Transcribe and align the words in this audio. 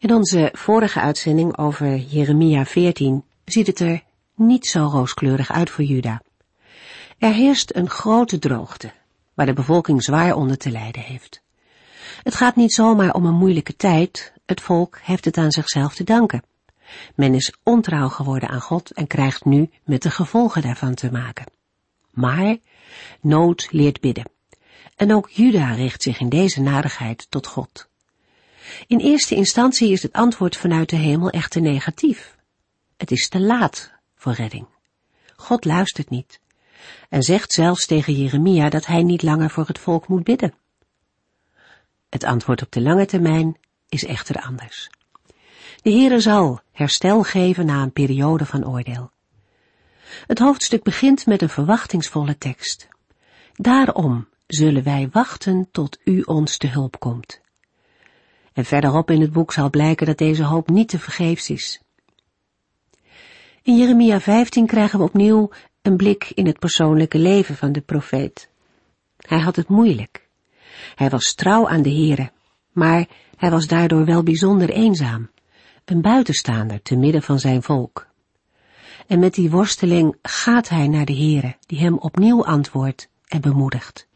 In 0.00 0.14
onze 0.14 0.50
vorige 0.52 1.00
uitzending 1.00 1.58
over 1.58 1.96
Jeremia 1.96 2.64
14 2.64 3.24
ziet 3.44 3.66
het 3.66 3.80
er 3.80 4.02
niet 4.34 4.66
zo 4.66 4.86
rooskleurig 4.86 5.52
uit 5.52 5.70
voor 5.70 5.84
Juda. 5.84 6.22
Er 7.18 7.32
heerst 7.32 7.74
een 7.74 7.90
grote 7.90 8.38
droogte, 8.38 8.92
waar 9.34 9.46
de 9.46 9.52
bevolking 9.52 10.02
zwaar 10.02 10.34
onder 10.34 10.58
te 10.58 10.70
lijden 10.70 11.02
heeft. 11.02 11.42
Het 12.22 12.34
gaat 12.34 12.56
niet 12.56 12.72
zomaar 12.72 13.14
om 13.14 13.26
een 13.26 13.34
moeilijke 13.34 13.76
tijd, 13.76 14.32
het 14.46 14.60
volk 14.60 14.98
heeft 15.02 15.24
het 15.24 15.36
aan 15.36 15.50
zichzelf 15.50 15.94
te 15.94 16.04
danken. 16.04 16.42
Men 17.14 17.34
is 17.34 17.54
ontrouw 17.62 18.08
geworden 18.08 18.48
aan 18.48 18.60
God 18.60 18.90
en 18.90 19.06
krijgt 19.06 19.44
nu 19.44 19.70
met 19.84 20.02
de 20.02 20.10
gevolgen 20.10 20.62
daarvan 20.62 20.94
te 20.94 21.10
maken. 21.10 21.46
Maar 22.10 22.56
nood 23.20 23.68
leert 23.70 24.00
bidden. 24.00 24.30
En 24.96 25.14
ook 25.14 25.30
Juda 25.30 25.72
richt 25.72 26.02
zich 26.02 26.20
in 26.20 26.28
deze 26.28 26.60
narigheid 26.60 27.26
tot 27.30 27.46
God. 27.46 27.89
In 28.86 28.98
eerste 28.98 29.34
instantie 29.34 29.92
is 29.92 30.02
het 30.02 30.12
antwoord 30.12 30.56
vanuit 30.56 30.88
de 30.88 30.96
hemel 30.96 31.30
echter 31.30 31.60
negatief. 31.60 32.36
Het 32.96 33.10
is 33.10 33.28
te 33.28 33.40
laat 33.40 33.92
voor 34.14 34.32
redding. 34.32 34.66
God 35.36 35.64
luistert 35.64 36.10
niet 36.10 36.40
en 37.08 37.22
zegt 37.22 37.52
zelfs 37.52 37.86
tegen 37.86 38.12
Jeremia 38.14 38.68
dat 38.68 38.86
hij 38.86 39.02
niet 39.02 39.22
langer 39.22 39.50
voor 39.50 39.66
het 39.66 39.78
volk 39.78 40.08
moet 40.08 40.24
bidden. 40.24 40.54
Het 42.08 42.24
antwoord 42.24 42.62
op 42.62 42.72
de 42.72 42.80
lange 42.80 43.06
termijn 43.06 43.56
is 43.88 44.04
echter 44.04 44.42
anders. 44.42 44.90
De 45.82 45.90
Heere 45.90 46.20
zal 46.20 46.60
herstel 46.72 47.22
geven 47.22 47.66
na 47.66 47.82
een 47.82 47.92
periode 47.92 48.46
van 48.46 48.66
oordeel. 48.66 49.10
Het 50.26 50.38
hoofdstuk 50.38 50.82
begint 50.82 51.26
met 51.26 51.42
een 51.42 51.48
verwachtingsvolle 51.48 52.38
tekst. 52.38 52.88
Daarom 53.52 54.28
zullen 54.46 54.82
wij 54.82 55.08
wachten 55.12 55.68
tot 55.70 55.98
u 56.04 56.20
ons 56.20 56.56
te 56.56 56.66
hulp 56.66 56.98
komt. 56.98 57.40
En 58.52 58.64
verderop 58.64 59.10
in 59.10 59.20
het 59.20 59.32
boek 59.32 59.52
zal 59.52 59.70
blijken 59.70 60.06
dat 60.06 60.18
deze 60.18 60.44
hoop 60.44 60.68
niet 60.68 60.88
te 60.88 60.98
vergeefs 60.98 61.50
is. 61.50 61.80
In 63.62 63.76
Jeremia 63.76 64.20
15 64.20 64.66
krijgen 64.66 64.98
we 64.98 65.04
opnieuw 65.04 65.50
een 65.82 65.96
blik 65.96 66.30
in 66.34 66.46
het 66.46 66.58
persoonlijke 66.58 67.18
leven 67.18 67.56
van 67.56 67.72
de 67.72 67.80
profeet. 67.80 68.48
Hij 69.16 69.38
had 69.38 69.56
het 69.56 69.68
moeilijk. 69.68 70.28
Hij 70.94 71.10
was 71.10 71.34
trouw 71.34 71.68
aan 71.68 71.82
de 71.82 71.90
Here, 71.90 72.30
maar 72.72 73.08
hij 73.36 73.50
was 73.50 73.66
daardoor 73.66 74.04
wel 74.04 74.22
bijzonder 74.22 74.70
eenzaam, 74.70 75.30
een 75.84 76.00
buitenstaander 76.00 76.82
te 76.82 76.96
midden 76.96 77.22
van 77.22 77.38
zijn 77.38 77.62
volk. 77.62 78.08
En 79.06 79.18
met 79.18 79.34
die 79.34 79.50
worsteling 79.50 80.16
gaat 80.22 80.68
hij 80.68 80.88
naar 80.88 81.04
de 81.04 81.16
Here, 81.16 81.56
die 81.66 81.78
hem 81.78 81.98
opnieuw 81.98 82.44
antwoordt 82.44 83.08
en 83.26 83.40
bemoedigt. 83.40 84.08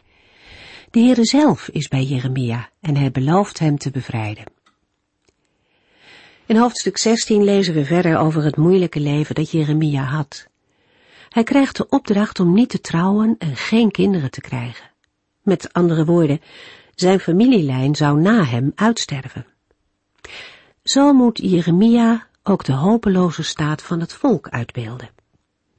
De 0.94 1.00
Heere 1.00 1.24
zelf 1.24 1.68
is 1.68 1.88
bij 1.88 2.02
Jeremia 2.02 2.68
en 2.80 2.96
hij 2.96 3.10
belooft 3.10 3.58
hem 3.58 3.78
te 3.78 3.90
bevrijden. 3.90 4.44
In 6.46 6.56
hoofdstuk 6.56 6.98
16 6.98 7.44
lezen 7.44 7.74
we 7.74 7.84
verder 7.84 8.18
over 8.18 8.44
het 8.44 8.56
moeilijke 8.56 9.00
leven 9.00 9.34
dat 9.34 9.50
Jeremia 9.50 10.02
had. 10.02 10.46
Hij 11.28 11.42
krijgt 11.42 11.76
de 11.76 11.88
opdracht 11.88 12.40
om 12.40 12.54
niet 12.54 12.68
te 12.68 12.80
trouwen 12.80 13.34
en 13.38 13.56
geen 13.56 13.90
kinderen 13.90 14.30
te 14.30 14.40
krijgen. 14.40 14.90
Met 15.42 15.72
andere 15.72 16.04
woorden, 16.04 16.40
zijn 16.94 17.20
familielijn 17.20 17.94
zou 17.94 18.20
na 18.20 18.44
hem 18.44 18.72
uitsterven. 18.74 19.46
Zo 20.82 21.12
moet 21.12 21.38
Jeremia 21.38 22.26
ook 22.42 22.64
de 22.64 22.72
hopeloze 22.72 23.42
staat 23.42 23.82
van 23.82 24.00
het 24.00 24.12
volk 24.12 24.48
uitbeelden. 24.48 25.10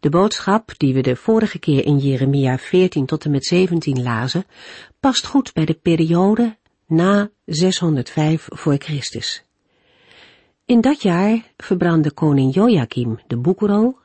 De 0.06 0.12
boodschap 0.12 0.74
die 0.78 0.94
we 0.94 1.02
de 1.02 1.16
vorige 1.16 1.60
keer 1.60 1.86
in 1.86 1.98
Jeremia 1.98 2.58
14 2.58 3.06
tot 3.06 3.26
en 3.26 3.32
met 3.32 3.46
17 3.46 4.04
lazen, 4.04 4.46
past 5.00 5.26
goed 5.26 5.54
bij 5.54 5.66
de 5.66 5.74
periode 5.74 6.58
na 6.88 7.30
605 7.46 8.48
voor 8.50 8.78
Christus. 8.78 9.44
In 10.66 10.82
dat 10.82 11.02
jaar 11.02 11.52
verbrandde 11.58 12.12
koning 12.12 12.54
Joachim 12.54 13.20
de 13.28 13.38
boekrol 13.38 13.98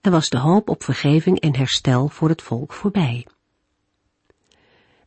en 0.00 0.10
was 0.10 0.28
de 0.28 0.38
hoop 0.38 0.68
op 0.68 0.82
vergeving 0.82 1.40
en 1.40 1.56
herstel 1.56 2.08
voor 2.08 2.28
het 2.28 2.42
volk 2.42 2.72
voorbij. 2.72 3.26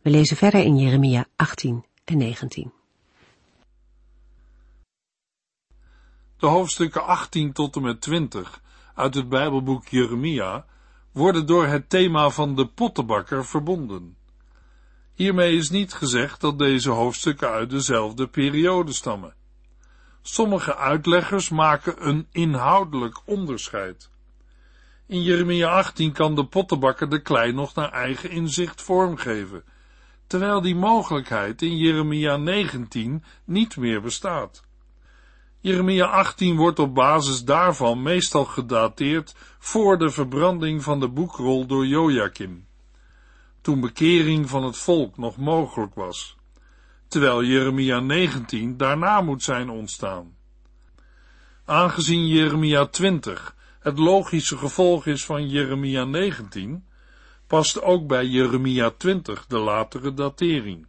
We 0.01 0.09
lezen 0.09 0.37
verder 0.37 0.63
in 0.63 0.77
Jeremia 0.77 1.25
18 1.35 1.85
en 2.03 2.17
19. 2.17 2.71
De 6.37 6.47
hoofdstukken 6.47 7.05
18 7.05 7.53
tot 7.53 7.75
en 7.75 7.81
met 7.81 8.01
20 8.01 8.65
uit 8.97 9.13
het 9.13 9.29
Bijbelboek 9.29 9.87
Jeremia 9.87 10.65
worden 11.11 11.45
door 11.45 11.65
het 11.65 11.89
thema 11.89 12.29
van 12.29 12.55
de 12.55 12.67
pottenbakker 12.67 13.45
verbonden. 13.45 14.17
Hiermee 15.13 15.55
is 15.55 15.69
niet 15.69 15.93
gezegd 15.93 16.41
dat 16.41 16.59
deze 16.59 16.89
hoofdstukken 16.89 17.49
uit 17.49 17.69
dezelfde 17.69 18.27
periode 18.27 18.93
stammen. 18.93 19.33
Sommige 20.21 20.75
uitleggers 20.75 21.49
maken 21.49 22.07
een 22.07 22.27
inhoudelijk 22.31 23.21
onderscheid. 23.25 24.09
In 25.05 25.23
Jeremia 25.23 25.69
18 25.69 26.11
kan 26.11 26.35
de 26.35 26.45
pottenbakker 26.45 27.09
de 27.09 27.21
klei 27.21 27.51
nog 27.51 27.75
naar 27.75 27.91
eigen 27.91 28.29
inzicht 28.29 28.81
vormgeven, 28.81 29.63
terwijl 30.27 30.61
die 30.61 30.75
mogelijkheid 30.75 31.61
in 31.61 31.77
Jeremia 31.77 32.37
19 32.37 33.23
niet 33.43 33.77
meer 33.77 34.01
bestaat. 34.01 34.66
Jeremia 35.59 36.05
18 36.05 36.55
wordt 36.55 36.79
op 36.79 36.95
basis 36.95 37.43
daarvan 37.43 38.01
meestal 38.01 38.45
gedateerd 38.45 39.35
voor 39.59 39.97
de 39.97 40.09
verbranding 40.09 40.83
van 40.83 40.99
de 40.99 41.07
boekrol 41.07 41.65
door 41.65 41.85
Joachim, 41.85 42.67
toen 43.61 43.79
bekering 43.79 44.49
van 44.49 44.63
het 44.63 44.77
volk 44.77 45.17
nog 45.17 45.37
mogelijk 45.37 45.95
was, 45.95 46.35
terwijl 47.07 47.43
Jeremia 47.43 47.99
19 47.99 48.77
daarna 48.77 49.21
moet 49.21 49.43
zijn 49.43 49.69
ontstaan. 49.69 50.35
Aangezien 51.65 52.27
Jeremia 52.27 52.85
20 52.85 53.55
het 53.79 53.99
logische 53.99 54.57
gevolg 54.57 55.05
is 55.05 55.25
van 55.25 55.49
Jeremia 55.49 56.03
19, 56.03 56.87
past 57.47 57.81
ook 57.81 58.07
bij 58.07 58.25
Jeremia 58.25 58.89
20 58.89 59.45
de 59.45 59.57
latere 59.57 60.13
datering. 60.13 60.87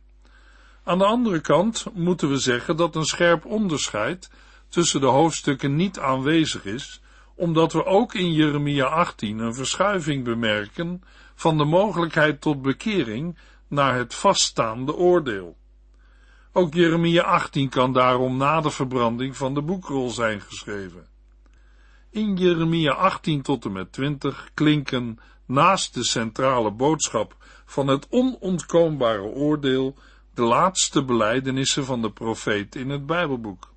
Aan 0.84 0.99
de 0.99 1.05
andere 1.05 1.41
kant 1.41 1.87
moeten 1.93 2.28
we 2.28 2.39
zeggen 2.39 2.77
dat 2.77 2.97
een 2.97 3.05
scherp 3.05 3.45
onderscheid 3.45 4.31
tussen 4.69 5.01
de 5.01 5.06
hoofdstukken 5.06 5.77
niet 5.77 5.99
aanwezig 5.99 6.65
is, 6.65 7.01
omdat 7.34 7.73
we 7.73 7.84
ook 7.84 8.15
in 8.15 8.33
Jeremia 8.33 8.84
18 8.84 9.39
een 9.39 9.55
verschuiving 9.55 10.25
bemerken 10.25 11.03
van 11.34 11.59
de 11.59 11.65
mogelijkheid 11.65 12.41
tot 12.41 12.62
bekering 12.62 13.39
naar 13.69 13.95
het 13.95 14.15
vaststaande 14.15 14.95
oordeel. 14.95 15.57
Ook 16.53 16.75
Jeremia 16.75 17.23
18 17.23 17.69
kan 17.69 17.93
daarom 17.93 18.37
na 18.37 18.61
de 18.61 18.71
verbranding 18.71 19.37
van 19.37 19.55
de 19.55 19.62
boekrol 19.62 20.11
zijn 20.11 20.41
geschreven. 20.41 21.07
In 22.11 22.37
Jeremia 22.37 22.93
18 22.93 23.43
tot 23.43 23.65
en 23.65 23.73
met 23.73 23.93
20 23.93 24.51
klinken 24.55 25.19
naast 25.47 25.95
de 25.95 26.05
centrale 26.05 26.71
boodschap 26.71 27.37
van 27.65 27.87
het 27.87 28.07
onontkoombare 28.11 29.23
oordeel 29.23 29.95
de 30.34 30.43
laatste 30.43 31.05
belijdenissen 31.05 31.84
van 31.84 32.03
de 32.03 32.11
profeet 32.11 32.75
in 32.75 32.91
het 32.91 33.07
Bijbelboek. 33.07 33.73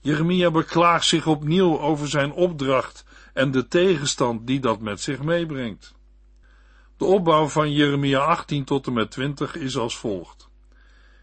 Jeremia 0.00 0.50
beklaagt 0.50 1.06
zich 1.06 1.26
opnieuw 1.26 1.80
over 1.80 2.08
zijn 2.08 2.32
opdracht 2.32 3.04
en 3.34 3.50
de 3.50 3.68
tegenstand 3.68 4.46
die 4.46 4.60
dat 4.60 4.80
met 4.80 5.00
zich 5.00 5.22
meebrengt. 5.22 5.94
De 6.96 7.04
opbouw 7.04 7.46
van 7.46 7.72
Jeremia 7.72 8.18
18 8.18 8.64
tot 8.64 8.86
en 8.86 8.92
met 8.92 9.10
20 9.10 9.54
is 9.54 9.76
als 9.76 9.96
volgt. 9.96 10.48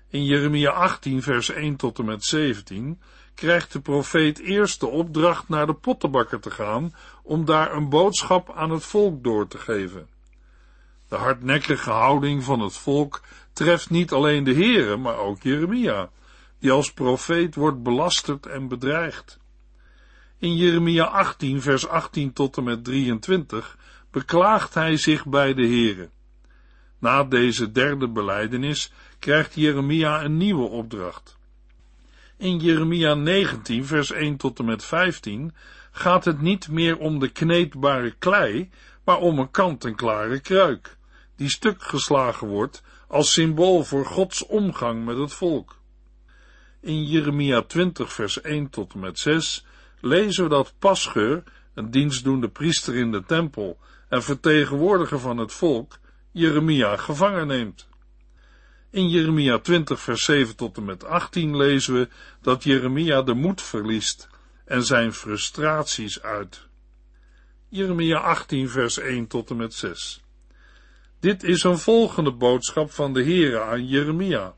In 0.09 0.25
Jeremia 0.25 0.71
18 0.71 1.21
vers 1.21 1.49
1 1.49 1.75
tot 1.75 1.99
en 1.99 2.05
met 2.05 2.23
17 2.23 3.01
krijgt 3.33 3.71
de 3.71 3.79
profeet 3.79 4.39
eerst 4.39 4.79
de 4.79 4.87
opdracht 4.87 5.49
naar 5.49 5.65
de 5.65 5.73
pottenbakker 5.73 6.39
te 6.39 6.51
gaan 6.51 6.95
om 7.23 7.45
daar 7.45 7.73
een 7.73 7.89
boodschap 7.89 8.51
aan 8.55 8.69
het 8.69 8.83
volk 8.83 9.23
door 9.23 9.47
te 9.47 9.57
geven. 9.57 10.07
De 11.07 11.15
hardnekkige 11.15 11.89
houding 11.89 12.43
van 12.43 12.59
het 12.59 12.77
volk 12.77 13.21
treft 13.53 13.89
niet 13.89 14.11
alleen 14.11 14.43
de 14.43 14.53
Heere, 14.53 14.97
maar 14.97 15.17
ook 15.17 15.41
Jeremia, 15.41 16.09
die 16.59 16.71
als 16.71 16.93
profeet 16.93 17.55
wordt 17.55 17.83
belasterd 17.83 18.45
en 18.45 18.67
bedreigd. 18.67 19.39
In 20.37 20.55
Jeremia 20.55 21.03
18, 21.03 21.61
vers 21.61 21.87
18 21.87 22.33
tot 22.33 22.57
en 22.57 22.63
met 22.63 22.83
23 22.83 23.77
beklaagt 24.11 24.73
hij 24.73 24.97
zich 24.97 25.25
bij 25.25 25.53
de 25.53 25.67
Heere. 25.67 26.09
Na 26.99 27.23
deze 27.23 27.71
derde 27.71 28.09
beleidenis 28.09 28.91
krijgt 29.19 29.55
Jeremia 29.55 30.23
een 30.23 30.37
nieuwe 30.37 30.67
opdracht. 30.67 31.37
In 32.37 32.59
Jeremia 32.59 33.13
19, 33.13 33.85
vers 33.85 34.11
1 34.11 34.37
tot 34.37 34.59
en 34.59 34.65
met 34.65 34.83
15 34.83 35.55
gaat 35.91 36.25
het 36.25 36.41
niet 36.41 36.69
meer 36.69 36.97
om 36.97 37.19
de 37.19 37.29
kneedbare 37.29 38.11
klei, 38.19 38.69
maar 39.03 39.17
om 39.17 39.39
een 39.39 39.51
kant-en-klare 39.51 40.39
kruik, 40.39 40.97
die 41.35 41.49
stuk 41.49 41.83
geslagen 41.83 42.47
wordt 42.47 42.83
als 43.07 43.33
symbool 43.33 43.83
voor 43.83 44.05
Gods 44.05 44.45
omgang 44.45 45.05
met 45.05 45.17
het 45.17 45.33
volk. 45.33 45.79
In 46.85 47.03
Jeremia 47.03 47.61
20, 47.61 48.13
vers 48.13 48.41
1 48.41 48.69
tot 48.69 48.93
en 48.93 48.99
met 48.99 49.19
6 49.19 49.65
lezen 49.99 50.43
we 50.43 50.49
dat 50.49 50.73
Pascheur, 50.79 51.43
een 51.73 51.91
dienstdoende 51.91 52.49
priester 52.49 52.95
in 52.95 53.11
de 53.11 53.23
tempel 53.23 53.79
en 54.09 54.23
vertegenwoordiger 54.23 55.19
van 55.19 55.37
het 55.37 55.53
volk, 55.53 55.99
Jeremia 56.31 56.97
gevangen 56.97 57.47
neemt. 57.47 57.87
In 58.89 59.09
Jeremia 59.09 59.59
20, 59.59 60.01
vers 60.01 60.23
7 60.23 60.55
tot 60.55 60.77
en 60.77 60.85
met 60.85 61.05
18 61.05 61.57
lezen 61.57 61.93
we 61.93 62.09
dat 62.41 62.63
Jeremia 62.63 63.21
de 63.21 63.33
moed 63.33 63.61
verliest 63.61 64.29
en 64.65 64.83
zijn 64.83 65.13
frustraties 65.13 66.21
uit. 66.21 66.67
Jeremia 67.69 68.17
18, 68.17 68.69
vers 68.69 68.97
1 68.97 69.27
tot 69.27 69.49
en 69.49 69.57
met 69.57 69.73
6. 69.73 70.23
Dit 71.19 71.43
is 71.43 71.63
een 71.63 71.77
volgende 71.77 72.31
boodschap 72.31 72.91
van 72.91 73.13
de 73.13 73.23
Heere 73.23 73.61
aan 73.61 73.87
Jeremia. 73.87 74.55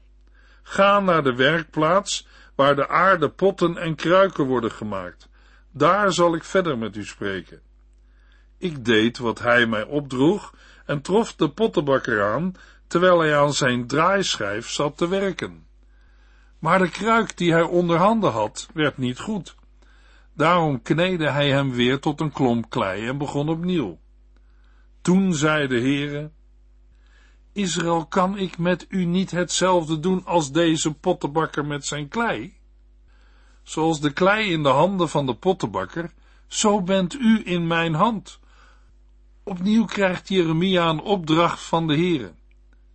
Ga 0.70 1.00
naar 1.00 1.24
de 1.24 1.36
werkplaats 1.36 2.28
waar 2.56 2.76
de 2.76 2.88
aarde 2.88 3.30
potten 3.30 3.78
en 3.78 3.96
kruiken 3.96 4.46
worden 4.46 4.72
gemaakt. 4.72 5.30
Daar 5.72 6.14
zal 6.14 6.36
ik 6.36 6.44
verder 6.44 6.78
met 6.78 6.96
u 6.96 7.06
spreken. 7.06 7.62
Ik 8.58 8.86
deed 8.86 9.18
wat 9.18 9.40
hij 9.40 9.66
mij 9.66 9.84
opdroeg 9.84 10.54
en 10.86 11.02
trof 11.02 11.36
de 11.36 11.50
pottenbakker 11.50 12.24
aan, 12.24 12.54
terwijl 12.88 13.20
hij 13.20 13.38
aan 13.38 13.54
zijn 13.54 13.88
draaischijf 13.88 14.70
zat 14.70 14.98
te 14.98 15.08
werken. 15.08 15.68
Maar 16.60 16.80
de 16.80 16.90
kruik 16.90 17.38
die 17.38 17.52
hij 17.52 17.62
onder 17.62 17.98
handen 17.98 18.32
had, 18.32 18.70
werd 18.74 18.98
niet 18.98 19.20
goed. 19.20 19.56
Daarom 20.34 20.82
kneedde 20.82 21.30
hij 21.30 21.50
hem 21.50 21.72
weer 21.72 22.00
tot 22.00 22.22
een 22.22 22.32
klomp 22.32 22.70
klei 22.70 23.08
en 23.08 23.18
begon 23.18 23.50
opnieuw. 23.50 24.00
Toen 25.02 25.34
zei 25.34 25.68
de 25.68 25.80
Heere, 25.80 26.32
Israël, 27.58 28.06
kan 28.06 28.38
ik 28.38 28.58
met 28.58 28.86
u 28.90 29.06
niet 29.06 29.32
hetzelfde 29.32 30.00
doen 30.00 30.26
als 30.26 30.52
deze 30.52 30.94
pottenbakker 30.94 31.66
met 31.66 31.86
zijn 31.86 32.08
klei? 32.08 32.58
Zoals 33.64 34.00
de 34.00 34.14
klei 34.14 34.52
in 34.52 34.64
de 34.64 34.70
handen 34.70 35.10
van 35.10 35.26
de 35.26 35.36
pottenbakker, 35.36 36.14
zo 36.48 36.82
bent 36.82 37.14
u 37.14 37.42
in 37.46 37.68
mijn 37.68 37.94
hand. 37.94 38.40
Opnieuw 39.44 39.86
krijgt 39.86 40.28
Jeremia 40.28 40.90
een 40.90 41.02
opdracht 41.02 41.62
van 41.62 41.88
de 41.88 41.94
Heere. 41.94 42.32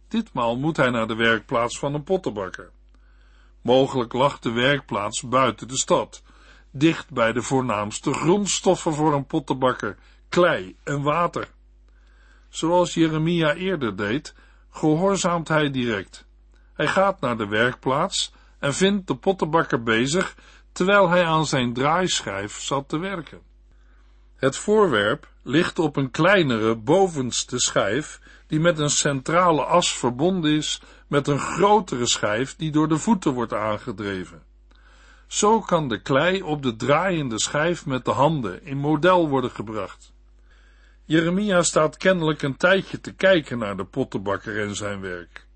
Ditmaal 0.08 0.56
moet 0.56 0.76
hij 0.76 0.90
naar 0.90 1.06
de 1.06 1.14
werkplaats 1.14 1.78
van 1.78 1.94
een 1.94 2.04
pottenbakker. 2.04 2.70
Mogelijk 3.62 4.12
lag 4.12 4.38
de 4.38 4.50
werkplaats 4.50 5.22
buiten 5.22 5.68
de 5.68 5.76
stad, 5.76 6.22
dicht 6.70 7.10
bij 7.10 7.32
de 7.32 7.42
voornaamste 7.42 8.12
grondstoffen 8.12 8.94
voor 8.94 9.14
een 9.14 9.26
pottenbakker, 9.26 9.96
klei 10.28 10.76
en 10.84 11.02
water. 11.02 11.48
Zoals 12.48 12.94
Jeremia 12.94 13.54
eerder 13.54 13.96
deed, 13.96 14.34
gehoorzaamt 14.72 15.48
hij 15.48 15.70
direct. 15.70 16.26
Hij 16.74 16.86
gaat 16.86 17.20
naar 17.20 17.36
de 17.36 17.46
werkplaats 17.46 18.32
en 18.58 18.74
vindt 18.74 19.06
de 19.06 19.16
pottenbakker 19.16 19.82
bezig, 19.82 20.34
terwijl 20.72 21.08
hij 21.08 21.24
aan 21.24 21.46
zijn 21.46 21.72
draaischijf 21.72 22.60
zat 22.60 22.88
te 22.88 22.98
werken. 22.98 23.40
Het 24.36 24.56
voorwerp 24.56 25.28
ligt 25.42 25.78
op 25.78 25.96
een 25.96 26.10
kleinere 26.10 26.76
bovenste 26.76 27.58
schijf, 27.58 28.20
die 28.46 28.60
met 28.60 28.78
een 28.78 28.90
centrale 28.90 29.64
as 29.64 29.98
verbonden 29.98 30.52
is 30.52 30.80
met 31.06 31.28
een 31.28 31.38
grotere 31.38 32.06
schijf 32.06 32.56
die 32.56 32.70
door 32.70 32.88
de 32.88 32.98
voeten 32.98 33.32
wordt 33.32 33.52
aangedreven. 33.52 34.42
Zo 35.26 35.60
kan 35.60 35.88
de 35.88 36.02
klei 36.02 36.42
op 36.42 36.62
de 36.62 36.76
draaiende 36.76 37.40
schijf 37.40 37.86
met 37.86 38.04
de 38.04 38.10
handen 38.10 38.64
in 38.64 38.78
model 38.78 39.28
worden 39.28 39.50
gebracht. 39.50 40.11
Jeremia 41.12 41.62
staat 41.62 41.96
kennelijk 41.96 42.42
een 42.42 42.56
tijdje 42.56 43.00
te 43.00 43.12
kijken 43.12 43.58
naar 43.58 43.76
de 43.76 43.84
pottenbakker 43.84 44.60
en 44.60 44.76
zijn 44.76 45.00
werk. 45.00 45.46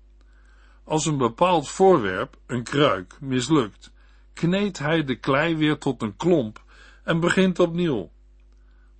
Als 0.83 1.05
een 1.05 1.17
bepaald 1.17 1.69
voorwerp, 1.69 2.37
een 2.45 2.63
kruik, 2.63 3.17
mislukt, 3.19 3.91
kneedt 4.33 4.79
hij 4.79 5.03
de 5.03 5.15
klei 5.15 5.55
weer 5.55 5.77
tot 5.77 6.01
een 6.01 6.15
klomp 6.15 6.63
en 7.03 7.19
begint 7.19 7.59
opnieuw. 7.59 8.11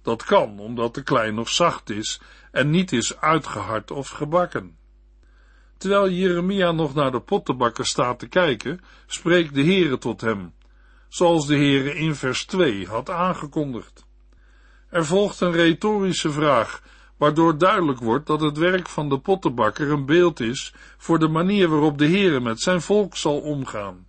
Dat 0.01 0.23
kan 0.23 0.59
omdat 0.59 0.95
de 0.95 1.03
klei 1.03 1.31
nog 1.31 1.49
zacht 1.49 1.89
is 1.89 2.21
en 2.51 2.69
niet 2.69 2.91
is 2.91 3.17
uitgehard 3.17 3.91
of 3.91 4.09
gebakken. 4.09 4.77
Terwijl 5.77 6.09
Jeremia 6.09 6.71
nog 6.71 6.93
naar 6.93 7.11
de 7.11 7.21
pottenbakker 7.21 7.85
staat 7.85 8.19
te 8.19 8.27
kijken, 8.27 8.81
spreekt 9.05 9.53
de 9.53 9.63
Heere 9.63 9.97
tot 9.97 10.21
hem, 10.21 10.53
zoals 11.07 11.47
de 11.47 11.55
Heere 11.55 11.95
in 11.95 12.15
vers 12.15 12.45
2 12.45 12.87
had 12.87 13.09
aangekondigd. 13.09 14.06
Er 14.89 15.05
volgt 15.05 15.41
een 15.41 15.51
retorische 15.51 16.31
vraag, 16.31 16.81
waardoor 17.17 17.57
duidelijk 17.57 17.99
wordt 17.99 18.27
dat 18.27 18.41
het 18.41 18.57
werk 18.57 18.89
van 18.89 19.09
de 19.09 19.19
pottenbakker 19.19 19.91
een 19.91 20.05
beeld 20.05 20.39
is 20.39 20.73
voor 20.97 21.19
de 21.19 21.27
manier 21.27 21.69
waarop 21.69 21.97
de 21.97 22.07
Heere 22.07 22.39
met 22.39 22.61
zijn 22.61 22.81
volk 22.81 23.15
zal 23.15 23.39
omgaan. 23.39 24.07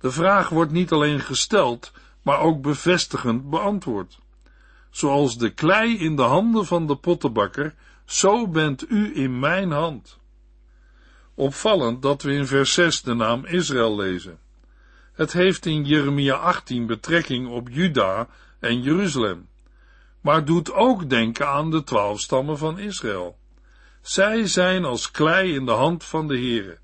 De 0.00 0.10
vraag 0.10 0.48
wordt 0.48 0.72
niet 0.72 0.92
alleen 0.92 1.20
gesteld, 1.20 1.92
maar 2.22 2.38
ook 2.38 2.62
bevestigend 2.62 3.50
beantwoord. 3.50 4.18
Zoals 4.90 5.38
de 5.38 5.50
klei 5.50 5.98
in 5.98 6.16
de 6.16 6.22
handen 6.22 6.66
van 6.66 6.86
de 6.86 6.96
pottenbakker, 6.96 7.74
zo 8.04 8.48
bent 8.48 8.90
u 8.90 9.16
in 9.16 9.38
mijn 9.38 9.70
hand. 9.70 10.18
Opvallend 11.34 12.02
dat 12.02 12.22
we 12.22 12.32
in 12.32 12.46
vers 12.46 12.72
6 12.72 13.02
de 13.02 13.14
naam 13.14 13.44
Israël 13.44 13.96
lezen. 13.96 14.38
Het 15.12 15.32
heeft 15.32 15.66
in 15.66 15.84
Jeremia 15.84 16.34
18 16.34 16.86
betrekking 16.86 17.48
op 17.48 17.68
Juda 17.68 18.28
en 18.60 18.82
Jeruzalem, 18.82 19.48
maar 20.20 20.44
doet 20.44 20.72
ook 20.72 21.10
denken 21.10 21.48
aan 21.48 21.70
de 21.70 21.82
twaalf 21.82 22.20
stammen 22.20 22.58
van 22.58 22.78
Israël. 22.78 23.38
Zij 24.00 24.46
zijn 24.46 24.84
als 24.84 25.10
klei 25.10 25.54
in 25.54 25.66
de 25.66 25.72
hand 25.72 26.04
van 26.04 26.28
de 26.28 26.34
Heere. 26.34 26.78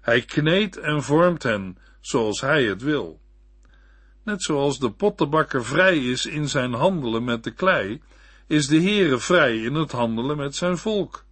Hij 0.00 0.20
kneedt 0.20 0.76
en 0.76 1.02
vormt 1.02 1.42
hen, 1.42 1.78
zoals 2.00 2.40
hij 2.40 2.64
het 2.64 2.82
wil. 2.82 3.20
Net 4.24 4.42
zoals 4.42 4.78
de 4.78 4.90
pottenbakker 4.90 5.64
vrij 5.64 5.98
is 5.98 6.26
in 6.26 6.48
zijn 6.48 6.72
handelen 6.72 7.24
met 7.24 7.44
de 7.44 7.50
klei, 7.50 8.02
is 8.46 8.66
de 8.66 8.80
Heere 8.80 9.18
vrij 9.18 9.56
in 9.56 9.74
het 9.74 9.92
handelen 9.92 10.36
met 10.36 10.56
zijn 10.56 10.78
volk. 10.78 11.24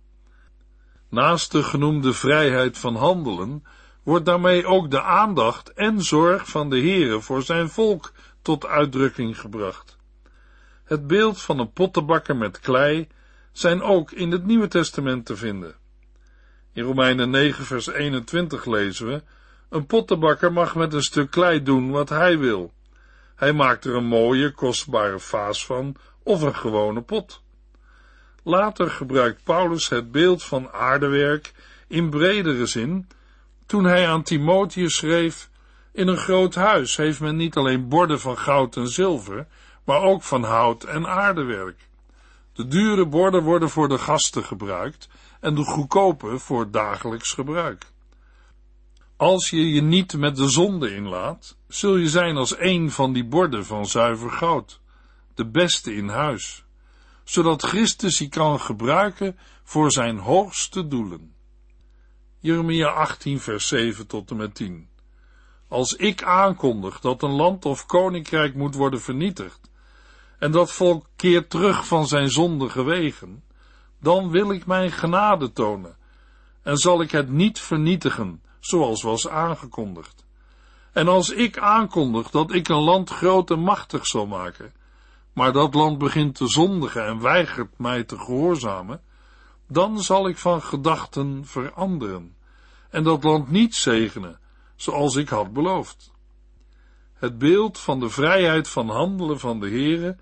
Naast 1.09 1.53
de 1.53 1.63
genoemde 1.63 2.13
vrijheid 2.13 2.79
van 2.79 2.97
handelen, 2.97 3.65
wordt 4.03 4.27
daarmee 4.27 4.67
ook 4.67 4.91
de 4.91 5.03
aandacht 5.03 5.73
en 5.73 6.03
zorg 6.03 6.49
van 6.49 6.71
de 6.71 6.81
Heere 6.81 7.21
voor 7.21 7.43
zijn 7.43 7.69
volk 7.69 8.13
tot 8.43 8.67
uitdrukking 8.67 9.41
gebracht. 9.41 9.98
Het 10.89 11.07
beeld 11.07 11.43
van 11.43 11.59
een 11.59 11.73
pottenbakker 11.73 12.37
met 12.37 12.61
klei 12.61 13.09
zijn 13.53 13.83
ook 13.83 14.13
in 14.13 14.31
het 14.31 14.45
Nieuwe 14.45 14.69
Testament 14.69 15.27
te 15.27 15.37
vinden. 15.37 15.75
In 16.73 16.83
Romeinen 16.83 17.31
9 17.31 17.65
vers 17.65 17.87
21 17.87 18.65
lezen 18.65 19.07
we, 19.07 19.23
een 19.69 19.87
pottenbakker 19.87 20.53
mag 20.53 20.75
met 20.75 20.93
een 20.93 21.03
stuk 21.03 21.31
klei 21.31 21.63
doen 21.63 21.91
wat 21.91 22.09
hij 22.09 22.39
wil. 22.39 22.73
Hij 23.37 23.53
maakt 23.53 23.85
er 23.85 23.95
een 23.95 24.07
mooie, 24.07 24.51
kostbare 24.51 25.19
vaas 25.19 25.67
van 25.67 25.97
of 26.23 26.43
een 26.43 26.57
gewone 26.57 27.03
pot. 27.03 27.43
Later 28.43 28.91
gebruikt 28.91 29.45
Paulus 29.45 29.89
het 29.89 30.13
beeld 30.13 30.43
van 30.43 30.71
aardewerk 30.71 31.53
in 31.89 32.11
bredere 32.11 32.67
zin, 32.67 33.09
toen 33.67 33.85
hij 33.85 34.09
aan 34.09 34.23
Timotheus 34.23 34.97
schreef, 34.97 35.51
in 35.93 36.09
een 36.09 36.17
groot 36.17 36.55
huis 36.55 36.97
heeft 36.97 37.21
men 37.21 37.37
niet 37.37 37.57
alleen 37.57 37.89
borden 37.89 38.21
van 38.21 38.39
goud 38.39 38.77
en 38.77 38.89
zilver, 38.89 39.47
maar 39.89 40.03
ook 40.03 40.23
van 40.23 40.45
hout 40.45 40.85
en 40.85 41.07
aardewerk. 41.07 41.89
De 42.53 42.67
dure 42.67 43.07
borden 43.07 43.43
worden 43.43 43.71
voor 43.71 43.89
de 43.89 43.99
gasten 43.99 44.45
gebruikt 44.45 45.09
en 45.41 45.55
de 45.55 45.65
goedkope 45.65 46.39
voor 46.39 46.71
dagelijks 46.71 47.33
gebruik. 47.33 47.87
Als 49.17 49.51
je 49.51 49.73
je 49.73 49.83
niet 49.83 50.17
met 50.17 50.37
de 50.37 50.49
zonde 50.49 50.95
inlaat, 50.95 51.57
zul 51.69 51.97
je 51.97 52.09
zijn 52.09 52.37
als 52.37 52.59
een 52.59 52.91
van 52.91 53.13
die 53.13 53.25
borden 53.25 53.65
van 53.65 53.87
zuiver 53.87 54.31
goud, 54.31 54.81
de 55.35 55.47
beste 55.47 55.95
in 55.95 56.09
huis, 56.09 56.65
zodat 57.25 57.63
Christus 57.63 58.19
je 58.19 58.29
kan 58.29 58.61
gebruiken 58.61 59.39
voor 59.63 59.93
zijn 59.93 60.19
hoogste 60.19 60.89
doelen. 60.89 61.35
Jeremia 62.39 62.89
18 62.89 63.41
vers 63.41 63.69
7 63.69 64.07
tot 64.07 64.31
en 64.31 64.37
met 64.37 64.55
10 64.55 64.89
Als 65.69 65.95
ik 65.95 66.23
aankondig 66.23 67.01
dat 67.01 67.23
een 67.23 67.35
land 67.35 67.65
of 67.65 67.87
koninkrijk 67.87 68.55
moet 68.55 68.75
worden 68.75 69.01
vernietigd, 69.01 69.68
en 70.39 70.51
dat 70.51 70.73
volk 70.73 71.07
keert 71.17 71.51
terug 71.51 71.87
van 71.87 72.07
zijn 72.07 72.31
zondige 72.31 72.85
wegen, 72.85 73.45
dan 74.01 74.31
wil 74.31 74.53
ik 74.53 74.67
mijn 74.67 74.93
genade 74.93 75.53
tonen, 75.53 75.97
en 76.63 76.77
zal 76.77 77.01
ik 77.01 77.11
het 77.11 77.29
niet 77.29 77.61
vernietigen, 77.61 78.43
zoals 78.61 79.03
was 79.03 79.29
aangekondigd. 79.29 80.27
En 80.93 81.09
als 81.09 81.31
ik 81.31 81.59
aankondig 81.59 82.31
dat 82.31 82.53
ik 82.53 82.69
een 82.69 82.83
land 82.83 83.11
groot 83.11 83.51
en 83.51 83.61
machtig 83.61 84.07
zal 84.07 84.27
maken, 84.27 84.73
maar 85.33 85.53
dat 85.53 85.75
land 85.75 85.99
begint 85.99 86.35
te 86.35 86.49
zondigen 86.49 87.07
en 87.07 87.21
weigert 87.21 87.79
mij 87.79 88.05
te 88.05 88.19
gehoorzamen, 88.19 89.01
dan 89.69 90.03
zal 90.03 90.29
ik 90.29 90.39
van 90.39 90.63
gedachten 90.63 91.47
veranderen 91.47 92.37
en 92.91 93.03
dat 93.03 93.25
land 93.25 93.51
niet 93.51 93.75
zegenen, 93.75 94.39
zoals 94.77 95.17
ik 95.17 95.29
had 95.29 95.53
beloofd. 95.53 96.13
Het 97.19 97.39
beeld 97.39 97.79
van 97.79 98.01
de 98.01 98.09
vrijheid 98.09 98.69
van 98.69 98.89
handelen 98.89 99.39
van 99.39 99.61
de 99.61 99.69
Heere 99.69 100.17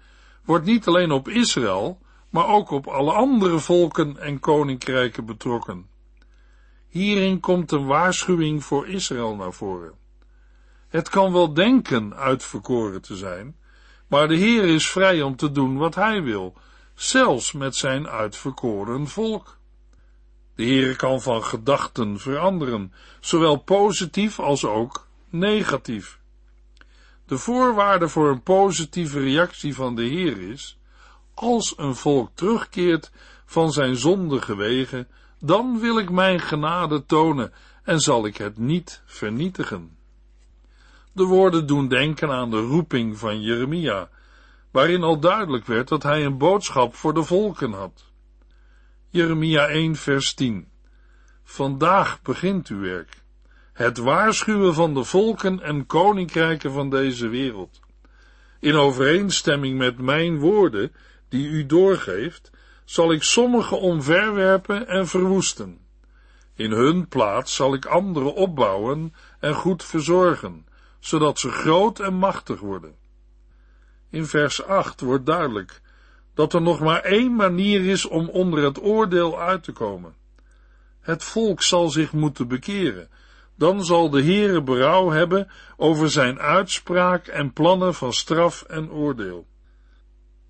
wordt 0.45 0.65
niet 0.65 0.87
alleen 0.87 1.11
op 1.11 1.29
Israël, 1.29 1.99
maar 2.31 2.49
ook 2.49 2.71
op 2.71 2.87
alle 2.87 3.13
andere 3.13 3.59
volken 3.59 4.19
en 4.19 4.41
koninkrijken 4.41 5.25
betrokken. 5.25 5.87
Hierin 6.89 7.41
komt 7.41 7.73
een 7.73 7.87
waarschuwing 7.87 8.65
voor 8.65 8.89
Israël 8.89 9.37
naar 9.37 9.53
voren. 9.53 9.95
Het 10.89 11.09
kan 11.09 11.33
wel 11.33 11.55
denken 11.55 12.15
uitverkoren 12.15 13.03
te 13.03 13.17
zijn, 13.17 13.57
maar 14.07 14.29
de 14.29 14.37
Heer 14.37 14.65
is 14.65 14.91
vrij 14.91 15.23
om 15.23 15.37
te 15.37 15.53
doen 15.53 15.77
wat 15.77 15.95
hij 15.95 16.23
wil, 16.23 16.55
zelfs 16.95 17.53
met 17.53 17.77
zijn 17.77 18.09
uitverkoren 18.09 19.09
volk. 19.09 19.59
De 20.55 20.65
Heer 20.65 20.97
kan 20.97 21.21
van 21.21 21.45
gedachten 21.45 22.19
veranderen, 22.19 22.93
zowel 23.21 23.57
positief 23.57 24.39
als 24.39 24.65
ook 24.65 25.07
negatief. 25.31 26.21
De 27.27 27.39
voorwaarde 27.39 28.09
voor 28.09 28.31
een 28.31 28.43
positieve 28.43 29.21
reactie 29.21 29.75
van 29.75 29.95
de 29.95 30.05
Heer 30.05 30.51
is, 30.51 30.79
als 31.35 31.75
een 31.77 31.95
volk 31.95 32.31
terugkeert 32.35 33.11
van 33.45 33.73
zijn 33.73 33.97
zondige 33.97 34.57
wegen, 34.57 35.09
dan 35.41 35.81
wil 35.81 35.99
ik 35.99 36.11
mijn 36.11 36.41
genade 36.41 37.05
tonen 37.05 37.53
en 37.83 38.01
zal 38.01 38.27
ik 38.27 38.37
het 38.37 38.59
niet 38.59 39.03
vernietigen. 39.05 39.97
De 41.13 41.25
woorden 41.25 41.67
doen 41.67 41.89
denken 41.89 42.31
aan 42.31 42.51
de 42.51 42.61
roeping 42.61 43.19
van 43.19 43.41
Jeremia, 43.41 44.09
waarin 44.71 45.03
al 45.03 45.21
duidelijk 45.21 45.67
werd 45.67 45.89
dat 45.89 46.03
hij 46.03 46.25
een 46.25 46.39
boodschap 46.39 46.95
voor 46.95 47.15
de 47.15 47.23
volken 47.23 47.73
had. 47.73 48.05
Jeremia 49.09 49.67
1 49.67 49.97
vers 49.97 50.35
10 50.35 50.69
Vandaag 51.43 52.23
begint 52.23 52.69
uw 52.69 52.81
werk, 52.81 53.23
het 53.77 53.99
waarschuwen 53.99 54.75
van 54.75 54.95
de 54.95 55.05
volken 55.05 55.63
en 55.63 55.87
koninkrijken 55.87 56.73
van 56.73 56.91
deze 56.91 57.29
wereld. 57.29 57.81
In 58.61 58.75
overeenstemming 58.75 59.79
met 59.79 59.99
mijn 59.99 60.39
woorden, 60.39 60.93
die 61.29 61.49
u 61.49 61.67
doorgeeft, 61.67 62.51
zal 62.85 63.13
ik 63.13 63.23
sommigen 63.23 63.81
omverwerpen 63.81 64.89
en 64.89 65.07
verwoesten. 65.07 65.79
In 66.55 66.71
hun 66.71 67.09
plaats 67.09 67.55
zal 67.55 67.75
ik 67.75 67.85
anderen 67.85 68.35
opbouwen 68.35 69.15
en 69.41 69.55
goed 69.55 69.85
verzorgen, 69.85 70.67
zodat 70.99 71.39
ze 71.39 71.51
groot 71.51 72.01
en 72.01 72.15
machtig 72.15 72.61
worden. 72.61 72.95
In 74.11 74.27
vers 74.27 74.65
8 74.65 75.01
wordt 75.01 75.27
duidelijk 75.27 75.81
dat 76.35 76.53
er 76.53 76.63
nog 76.63 76.81
maar 76.81 77.01
één 77.01 77.35
manier 77.35 77.85
is 77.85 78.07
om 78.07 78.29
onder 78.29 78.65
het 78.65 78.83
oordeel 78.83 79.41
uit 79.41 79.63
te 79.63 79.73
komen. 79.73 80.15
Het 81.01 81.25
volk 81.25 81.63
zal 81.63 81.89
zich 81.89 82.13
moeten 82.13 82.49
bekeren. 82.49 83.09
Dan 83.57 83.85
zal 83.85 84.11
de 84.11 84.23
Heere 84.23 84.63
berouw 84.63 85.11
hebben 85.11 85.49
over 85.77 86.11
zijn 86.11 86.39
uitspraak 86.39 87.27
en 87.27 87.53
plannen 87.53 87.95
van 87.95 88.13
straf 88.13 88.63
en 88.63 88.91
oordeel. 88.91 89.47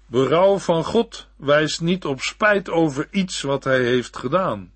Berouw 0.07 0.59
van 0.59 0.85
God 0.85 1.29
wijst 1.37 1.81
niet 1.81 2.05
op 2.05 2.21
spijt 2.21 2.71
over 2.71 3.09
iets 3.11 3.43
wat 3.43 3.65
hij 3.65 3.83
heeft 3.83 4.17
gedaan, 4.17 4.73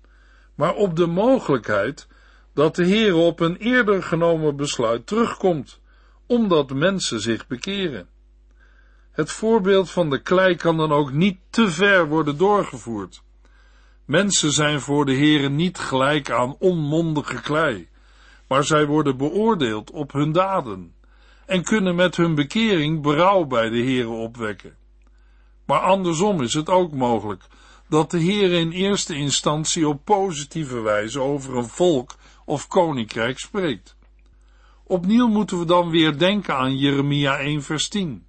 maar 0.55 0.73
op 0.73 0.95
de 0.95 1.07
mogelijkheid 1.07 2.07
dat 2.53 2.75
de 2.75 2.85
Heer 2.85 3.15
op 3.15 3.39
een 3.39 3.57
eerder 3.57 4.03
genomen 4.03 4.55
besluit 4.55 5.07
terugkomt, 5.07 5.79
omdat 6.25 6.73
mensen 6.73 7.19
zich 7.19 7.47
bekeren. 7.47 8.07
Het 9.11 9.31
voorbeeld 9.31 9.91
van 9.91 10.09
de 10.09 10.21
klei 10.21 10.55
kan 10.55 10.77
dan 10.77 10.91
ook 10.91 11.11
niet 11.11 11.37
te 11.49 11.69
ver 11.69 12.07
worden 12.07 12.37
doorgevoerd. 12.37 13.21
Mensen 14.05 14.51
zijn 14.51 14.79
voor 14.79 15.05
de 15.05 15.15
Heere 15.15 15.49
niet 15.49 15.77
gelijk 15.77 16.31
aan 16.31 16.55
onmondige 16.59 17.41
klei, 17.41 17.89
maar 18.51 18.63
zij 18.63 18.85
worden 18.85 19.17
beoordeeld 19.17 19.91
op 19.91 20.11
hun 20.11 20.31
daden 20.31 20.93
en 21.45 21.63
kunnen 21.63 21.95
met 21.95 22.15
hun 22.15 22.35
bekering 22.35 23.01
berouw 23.01 23.45
bij 23.45 23.69
de 23.69 23.77
Heere 23.77 24.09
opwekken. 24.09 24.75
Maar 25.65 25.79
andersom 25.79 26.41
is 26.41 26.53
het 26.53 26.69
ook 26.69 26.91
mogelijk 26.91 27.43
dat 27.89 28.11
de 28.11 28.19
Heer 28.19 28.51
in 28.51 28.71
eerste 28.71 29.15
instantie 29.15 29.87
op 29.87 30.05
positieve 30.05 30.81
wijze 30.81 31.19
over 31.19 31.57
een 31.57 31.67
volk 31.67 32.15
of 32.45 32.67
koninkrijk 32.67 33.39
spreekt. 33.39 33.95
Opnieuw 34.83 35.27
moeten 35.27 35.59
we 35.59 35.65
dan 35.65 35.89
weer 35.89 36.17
denken 36.17 36.55
aan 36.55 36.77
Jeremia 36.77 37.37
1 37.37 37.63
vers 37.63 37.87
10. 37.87 38.25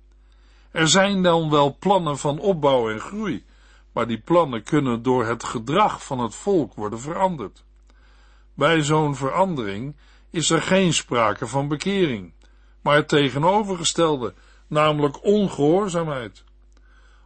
Er 0.71 0.89
zijn 0.89 1.23
dan 1.23 1.51
wel 1.51 1.77
plannen 1.79 2.19
van 2.19 2.39
opbouw 2.39 2.91
en 2.91 3.01
groei, 3.01 3.45
maar 3.93 4.07
die 4.07 4.21
plannen 4.21 4.63
kunnen 4.63 5.03
door 5.03 5.27
het 5.27 5.45
gedrag 5.45 6.05
van 6.05 6.19
het 6.19 6.35
volk 6.35 6.75
worden 6.75 7.01
veranderd. 7.01 7.65
Bij 8.55 8.83
zo'n 8.83 9.17
verandering 9.17 9.95
is 10.33 10.51
er 10.51 10.63
geen 10.63 10.93
sprake 10.93 11.47
van 11.47 11.69
bekering, 11.69 12.33
maar 12.81 12.97
het 12.97 13.09
tegenovergestelde, 13.09 14.35
namelijk 14.67 15.25
ongehoorzaamheid. 15.25 16.45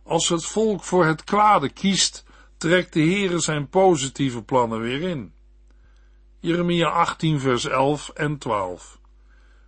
Als 0.02 0.28
het 0.28 0.44
volk 0.44 0.82
voor 0.84 1.06
het 1.06 1.24
kwade 1.24 1.68
kiest, 1.68 2.24
trekt 2.56 2.92
de 2.92 3.00
Heere 3.00 3.38
zijn 3.38 3.68
positieve 3.68 4.42
plannen 4.42 4.80
weer 4.80 5.02
in. 5.02 5.32
Jeremia 6.40 6.88
18 6.88 7.40
vers 7.40 7.64
11 7.64 8.08
en 8.08 8.38
12 8.38 8.98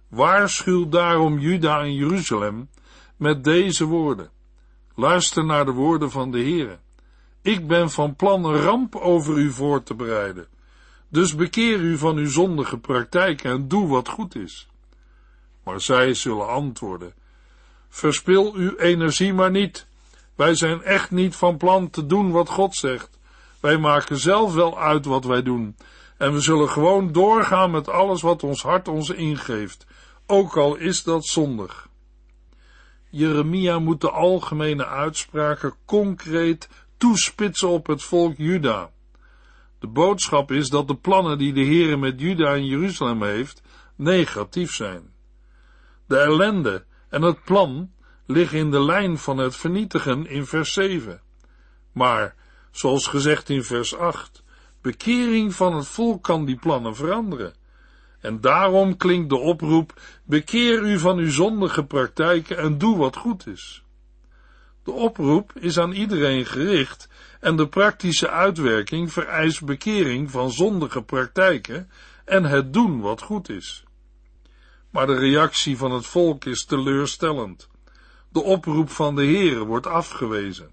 Waarschuw 0.08 0.88
daarom 0.88 1.38
Juda 1.38 1.80
en 1.80 1.94
Jeruzalem 1.94 2.70
met 3.16 3.44
deze 3.44 3.84
woorden. 3.84 4.30
Luister 4.94 5.44
naar 5.44 5.64
de 5.64 5.72
woorden 5.72 6.10
van 6.10 6.30
de 6.30 6.38
Heere. 6.38 6.78
Ik 7.42 7.66
ben 7.66 7.90
van 7.90 8.16
plan 8.16 8.54
ramp 8.54 8.96
over 8.96 9.38
u 9.38 9.50
voor 9.50 9.82
te 9.82 9.94
bereiden. 9.94 10.46
Dus 11.08 11.34
bekeer 11.34 11.78
u 11.78 11.98
van 11.98 12.16
uw 12.16 12.28
zondige 12.28 12.78
praktijken 12.78 13.50
en 13.50 13.68
doe 13.68 13.88
wat 13.88 14.08
goed 14.08 14.34
is. 14.34 14.68
Maar 15.64 15.80
zij 15.80 16.14
zullen 16.14 16.48
antwoorden: 16.48 17.14
Verspil 17.88 18.54
uw 18.54 18.76
energie 18.76 19.32
maar 19.34 19.50
niet. 19.50 19.86
Wij 20.34 20.54
zijn 20.54 20.82
echt 20.82 21.10
niet 21.10 21.36
van 21.36 21.56
plan 21.56 21.90
te 21.90 22.06
doen 22.06 22.30
wat 22.30 22.48
God 22.48 22.74
zegt. 22.74 23.18
Wij 23.60 23.78
maken 23.78 24.18
zelf 24.18 24.54
wel 24.54 24.78
uit 24.78 25.04
wat 25.04 25.24
wij 25.24 25.42
doen. 25.42 25.76
En 26.16 26.32
we 26.32 26.40
zullen 26.40 26.68
gewoon 26.68 27.12
doorgaan 27.12 27.70
met 27.70 27.88
alles 27.88 28.22
wat 28.22 28.42
ons 28.42 28.62
hart 28.62 28.88
ons 28.88 29.10
ingeeft, 29.10 29.86
ook 30.26 30.56
al 30.56 30.76
is 30.76 31.02
dat 31.02 31.26
zondig. 31.26 31.88
Jeremia 33.10 33.78
moet 33.78 34.00
de 34.00 34.10
algemene 34.10 34.86
uitspraken 34.86 35.74
concreet 35.84 36.68
toespitsen 36.96 37.68
op 37.68 37.86
het 37.86 38.02
volk 38.02 38.34
Juda. 38.36 38.90
De 39.78 39.86
boodschap 39.86 40.50
is 40.50 40.68
dat 40.68 40.88
de 40.88 40.96
plannen 40.96 41.38
die 41.38 41.52
de 41.52 41.64
Heere 41.64 41.96
met 41.96 42.20
Juda 42.20 42.54
en 42.54 42.66
Jeruzalem 42.66 43.22
heeft, 43.22 43.62
negatief 43.96 44.74
zijn. 44.74 45.12
De 46.06 46.16
ellende 46.18 46.84
en 47.08 47.22
het 47.22 47.44
plan 47.44 47.92
liggen 48.26 48.58
in 48.58 48.70
de 48.70 48.82
lijn 48.82 49.18
van 49.18 49.38
het 49.38 49.56
vernietigen 49.56 50.26
in 50.26 50.46
vers 50.46 50.72
7. 50.72 51.20
Maar, 51.92 52.34
zoals 52.70 53.06
gezegd 53.06 53.48
in 53.48 53.62
vers 53.62 53.96
8, 53.96 54.42
bekering 54.80 55.54
van 55.54 55.76
het 55.76 55.86
volk 55.86 56.22
kan 56.22 56.44
die 56.44 56.56
plannen 56.56 56.96
veranderen. 56.96 57.54
En 58.20 58.40
daarom 58.40 58.96
klinkt 58.96 59.28
de 59.28 59.36
oproep: 59.36 60.00
bekeer 60.24 60.82
u 60.82 60.98
van 60.98 61.18
uw 61.18 61.30
zondige 61.30 61.84
praktijken 61.84 62.58
en 62.58 62.78
doe 62.78 62.96
wat 62.96 63.16
goed 63.16 63.46
is. 63.46 63.82
De 64.84 64.90
oproep 64.92 65.52
is 65.54 65.78
aan 65.78 65.92
iedereen 65.92 66.46
gericht 66.46 67.08
en 67.40 67.56
de 67.56 67.68
praktische 67.68 68.30
uitwerking 68.30 69.12
vereist 69.12 69.64
bekering 69.64 70.30
van 70.30 70.50
zondige 70.50 71.02
praktijken 71.02 71.90
en 72.24 72.44
het 72.44 72.72
doen 72.72 73.00
wat 73.00 73.22
goed 73.22 73.48
is. 73.48 73.84
Maar 74.90 75.06
de 75.06 75.18
reactie 75.18 75.76
van 75.76 75.90
het 75.90 76.06
volk 76.06 76.44
is 76.44 76.64
teleurstellend. 76.64 77.68
De 78.28 78.42
oproep 78.42 78.90
van 78.90 79.16
de 79.16 79.24
Heere 79.24 79.64
wordt 79.64 79.86
afgewezen. 79.86 80.70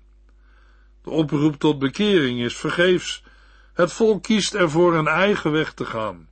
De 1.04 1.10
oproep 1.10 1.56
tot 1.56 1.80
bekering 1.80 2.40
is 2.42 2.56
vergeefs. 2.56 3.24
Het 3.74 3.92
volk 3.92 4.24
kiest 4.24 4.54
ervoor 4.54 4.96
een 4.96 5.08
eigen 5.08 5.52
weg 5.52 5.74
te 5.74 5.86
gaan. 5.86 6.30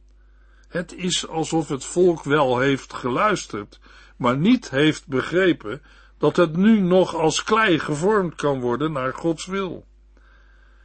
Het 0.68 0.94
is 0.96 1.28
alsof 1.28 1.68
het 1.68 1.86
volk 1.86 2.24
wel 2.24 2.60
heeft 2.60 2.94
geluisterd, 2.94 3.80
maar 4.18 4.38
niet 4.38 4.70
heeft 4.70 5.08
begrepen 5.08 5.82
dat 6.18 6.36
het 6.36 6.56
nu 6.56 6.80
nog 6.80 7.16
als 7.16 7.44
klei 7.44 7.80
gevormd 7.80 8.36
kan 8.36 8.60
worden 8.60 8.92
naar 8.92 9.14
Gods 9.14 9.46
wil. 9.46 9.86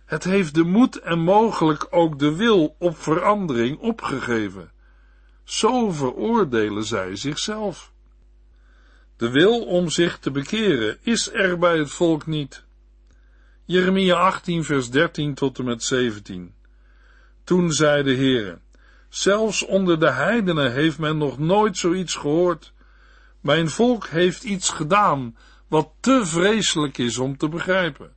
Het 0.09 0.25
heeft 0.25 0.55
de 0.55 0.65
moed 0.65 0.97
en 1.01 1.19
mogelijk 1.19 1.87
ook 1.91 2.19
de 2.19 2.37
wil 2.37 2.77
op 2.79 2.99
verandering 2.99 3.79
opgegeven. 3.79 4.71
Zo 5.45 5.91
veroordelen 5.91 6.85
zij 6.85 7.17
zichzelf. 7.17 7.93
De 9.17 9.31
wil 9.31 9.65
om 9.65 9.91
zich 9.91 10.19
te 10.19 10.31
bekeren 10.31 10.99
is 11.01 11.33
er 11.33 11.59
bij 11.59 11.79
het 11.79 11.91
volk 11.91 12.27
niet. 12.27 12.65
Jeremia 13.65 14.15
18 14.15 14.65
vers 14.65 14.91
13 14.91 15.35
tot 15.35 15.59
en 15.59 15.65
met 15.65 15.83
17. 15.83 16.55
Toen 17.45 17.73
zei 17.73 18.03
de 18.03 18.15
Heere, 18.15 18.59
zelfs 19.09 19.65
onder 19.65 20.01
de 20.01 20.11
heidenen 20.11 20.73
heeft 20.73 20.99
men 20.99 21.19
nog 21.19 21.39
nooit 21.39 21.77
zoiets 21.77 22.15
gehoord. 22.15 22.73
Mijn 23.41 23.69
volk 23.69 24.07
heeft 24.07 24.45
iets 24.45 24.71
gedaan 24.71 25.37
wat 25.67 25.91
te 26.01 26.27
vreselijk 26.27 26.99
is 26.99 27.19
om 27.19 27.37
te 27.37 27.49
begrijpen. 27.49 28.17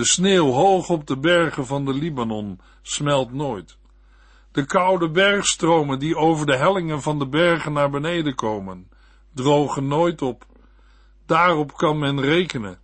De 0.00 0.06
sneeuw 0.06 0.50
hoog 0.50 0.88
op 0.88 1.06
de 1.06 1.18
bergen 1.18 1.66
van 1.66 1.84
de 1.84 1.94
Libanon 1.94 2.60
smelt 2.82 3.32
nooit. 3.32 3.78
De 4.52 4.64
koude 4.64 5.10
bergstromen 5.10 5.98
die 5.98 6.16
over 6.16 6.46
de 6.46 6.56
hellingen 6.56 7.02
van 7.02 7.18
de 7.18 7.26
bergen 7.26 7.72
naar 7.72 7.90
beneden 7.90 8.34
komen, 8.34 8.88
drogen 9.34 9.86
nooit 9.86 10.22
op. 10.22 10.46
Daarop 11.26 11.76
kan 11.76 11.98
men 11.98 12.20
rekenen, 12.20 12.78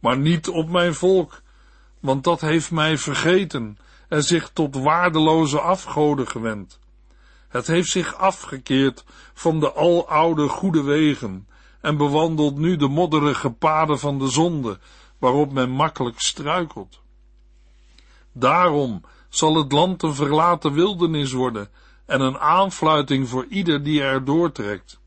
maar 0.00 0.18
niet 0.18 0.48
op 0.48 0.68
mijn 0.68 0.94
volk, 0.94 1.42
want 2.00 2.24
dat 2.24 2.40
heeft 2.40 2.70
mij 2.70 2.98
vergeten 2.98 3.78
en 4.08 4.22
zich 4.22 4.50
tot 4.50 4.76
waardeloze 4.76 5.60
afgoden 5.60 6.28
gewend. 6.28 6.78
Het 7.48 7.66
heeft 7.66 7.90
zich 7.90 8.14
afgekeerd 8.16 9.04
van 9.34 9.60
de 9.60 9.72
aloude 9.72 10.48
goede 10.48 10.82
wegen 10.82 11.46
en 11.80 11.96
bewandelt 11.96 12.56
nu 12.56 12.76
de 12.76 12.88
modderige 12.88 13.50
paden 13.50 13.98
van 13.98 14.18
de 14.18 14.28
zonde, 14.28 14.78
waarop 15.22 15.52
men 15.52 15.70
makkelijk 15.70 16.20
struikelt. 16.20 17.00
Daarom 18.32 19.04
zal 19.28 19.56
het 19.56 19.72
land 19.72 20.02
een 20.02 20.14
verlaten 20.14 20.72
wildernis 20.72 21.32
worden 21.32 21.68
en 22.06 22.20
een 22.20 22.38
aanfluiting 22.38 23.28
voor 23.28 23.46
ieder 23.48 23.82
die 23.82 24.02
er 24.02 24.24
doortrekt. 24.24 25.00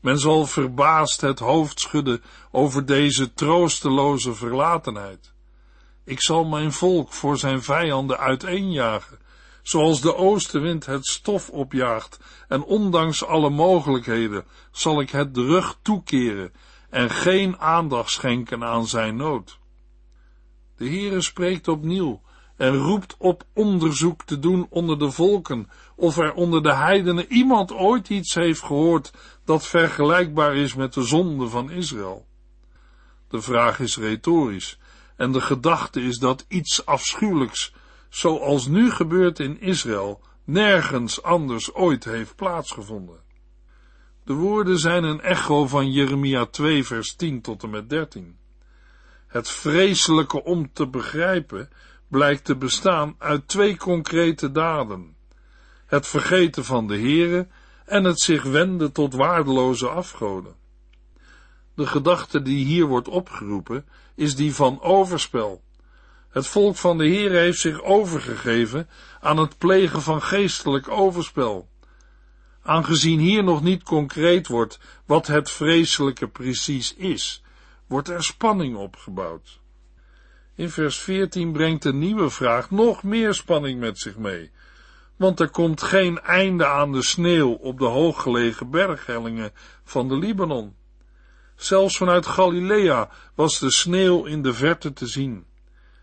Men 0.00 0.18
zal 0.18 0.46
verbaasd 0.46 1.20
het 1.20 1.38
hoofd 1.38 1.80
schudden 1.80 2.22
over 2.50 2.86
deze 2.86 3.34
troosteloze 3.34 4.34
verlatenheid. 4.34 5.32
Ik 6.04 6.20
zal 6.20 6.44
mijn 6.44 6.72
volk 6.72 7.12
voor 7.12 7.38
zijn 7.38 7.62
vijanden 7.62 8.18
uiteenjagen, 8.18 9.18
zoals 9.62 10.00
de 10.00 10.16
oostenwind 10.16 10.86
het 10.86 11.06
stof 11.06 11.50
opjaagt, 11.50 12.18
en 12.48 12.64
ondanks 12.64 13.24
alle 13.24 13.50
mogelijkheden 13.50 14.44
zal 14.72 15.00
ik 15.00 15.10
het 15.10 15.34
de 15.34 15.44
rug 15.44 15.76
toekeren 15.82 16.52
en 16.94 17.10
geen 17.10 17.58
aandacht 17.58 18.10
schenken 18.10 18.64
aan 18.64 18.86
zijn 18.86 19.16
nood. 19.16 19.58
De 20.76 20.88
Heere 20.88 21.20
spreekt 21.20 21.68
opnieuw 21.68 22.22
en 22.56 22.76
roept 22.76 23.14
op 23.18 23.44
onderzoek 23.54 24.24
te 24.24 24.38
doen 24.38 24.66
onder 24.70 24.98
de 24.98 25.10
volken, 25.10 25.70
of 25.96 26.18
er 26.18 26.32
onder 26.34 26.62
de 26.62 26.74
heidenen 26.74 27.32
iemand 27.32 27.72
ooit 27.72 28.08
iets 28.08 28.34
heeft 28.34 28.62
gehoord 28.62 29.12
dat 29.44 29.66
vergelijkbaar 29.66 30.56
is 30.56 30.74
met 30.74 30.94
de 30.94 31.02
zonde 31.02 31.48
van 31.48 31.70
Israël. 31.70 32.26
De 33.28 33.40
vraag 33.40 33.80
is 33.80 33.96
retorisch, 33.96 34.78
en 35.16 35.32
de 35.32 35.40
gedachte 35.40 36.00
is 36.00 36.18
dat 36.18 36.44
iets 36.48 36.86
afschuwelijks, 36.86 37.74
zoals 38.08 38.66
nu 38.66 38.90
gebeurt 38.90 39.38
in 39.38 39.60
Israël, 39.60 40.20
nergens 40.44 41.22
anders 41.22 41.74
ooit 41.74 42.04
heeft 42.04 42.36
plaatsgevonden. 42.36 43.23
De 44.24 44.32
woorden 44.32 44.78
zijn 44.78 45.04
een 45.04 45.20
echo 45.20 45.66
van 45.66 45.92
Jeremia 45.92 46.46
2 46.46 46.84
vers 46.84 47.14
10 47.14 47.40
tot 47.40 47.62
en 47.62 47.70
met 47.70 47.90
13. 47.90 48.38
Het 49.26 49.50
vreselijke 49.50 50.44
om 50.44 50.72
te 50.72 50.88
begrijpen 50.88 51.70
blijkt 52.08 52.44
te 52.44 52.56
bestaan 52.56 53.14
uit 53.18 53.48
twee 53.48 53.76
concrete 53.76 54.52
daden. 54.52 55.16
Het 55.86 56.06
vergeten 56.06 56.64
van 56.64 56.86
de 56.86 56.98
Here 56.98 57.48
en 57.84 58.04
het 58.04 58.20
zich 58.20 58.42
wenden 58.42 58.92
tot 58.92 59.14
waardeloze 59.14 59.88
afgoden. 59.88 60.54
De 61.74 61.86
gedachte 61.86 62.42
die 62.42 62.64
hier 62.64 62.86
wordt 62.86 63.08
opgeroepen 63.08 63.86
is 64.14 64.36
die 64.36 64.54
van 64.54 64.80
overspel. 64.80 65.62
Het 66.28 66.46
volk 66.46 66.76
van 66.76 66.98
de 66.98 67.06
Heer 67.06 67.30
heeft 67.30 67.60
zich 67.60 67.82
overgegeven 67.82 68.88
aan 69.20 69.36
het 69.36 69.58
plegen 69.58 70.02
van 70.02 70.22
geestelijk 70.22 70.88
overspel. 70.88 71.68
Aangezien 72.66 73.18
hier 73.18 73.44
nog 73.44 73.62
niet 73.62 73.82
concreet 73.82 74.46
wordt 74.46 74.78
wat 75.06 75.26
het 75.26 75.50
vreselijke 75.50 76.28
precies 76.28 76.94
is, 76.94 77.42
wordt 77.86 78.08
er 78.08 78.24
spanning 78.24 78.76
opgebouwd. 78.76 79.60
In 80.54 80.70
vers 80.70 80.98
14 80.98 81.52
brengt 81.52 81.82
de 81.82 81.92
nieuwe 81.92 82.30
vraag 82.30 82.70
nog 82.70 83.02
meer 83.02 83.34
spanning 83.34 83.80
met 83.80 83.98
zich 83.98 84.16
mee, 84.16 84.50
want 85.16 85.40
er 85.40 85.50
komt 85.50 85.82
geen 85.82 86.20
einde 86.20 86.66
aan 86.66 86.92
de 86.92 87.02
sneeuw 87.02 87.52
op 87.52 87.78
de 87.78 87.84
hooggelegen 87.84 88.70
berghellingen 88.70 89.52
van 89.84 90.08
de 90.08 90.16
Libanon. 90.16 90.76
Zelfs 91.56 91.96
vanuit 91.96 92.26
Galilea 92.26 93.10
was 93.34 93.58
de 93.58 93.72
sneeuw 93.72 94.24
in 94.24 94.42
de 94.42 94.54
verte 94.54 94.92
te 94.92 95.06
zien. 95.06 95.46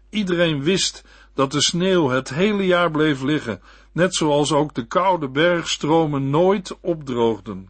Iedereen 0.10 0.64
wist 0.64 1.04
dat 1.34 1.52
de 1.52 1.62
sneeuw 1.62 2.10
het 2.10 2.30
hele 2.30 2.66
jaar 2.66 2.92
bleef 2.92 3.22
liggen, 3.22 3.62
net 3.92 4.16
zoals 4.16 4.52
ook 4.52 4.74
de 4.74 4.88
koude 4.88 5.30
bergstromen 5.30 6.30
nooit 6.30 6.78
opdroogden. 6.82 7.70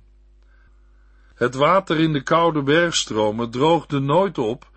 Het 1.35 1.55
water 1.55 1.99
in 1.99 2.13
de 2.13 2.23
koude 2.23 2.63
bergstromen 2.63 3.51
droogde 3.51 3.99
nooit 3.99 4.37
op, 4.37 4.69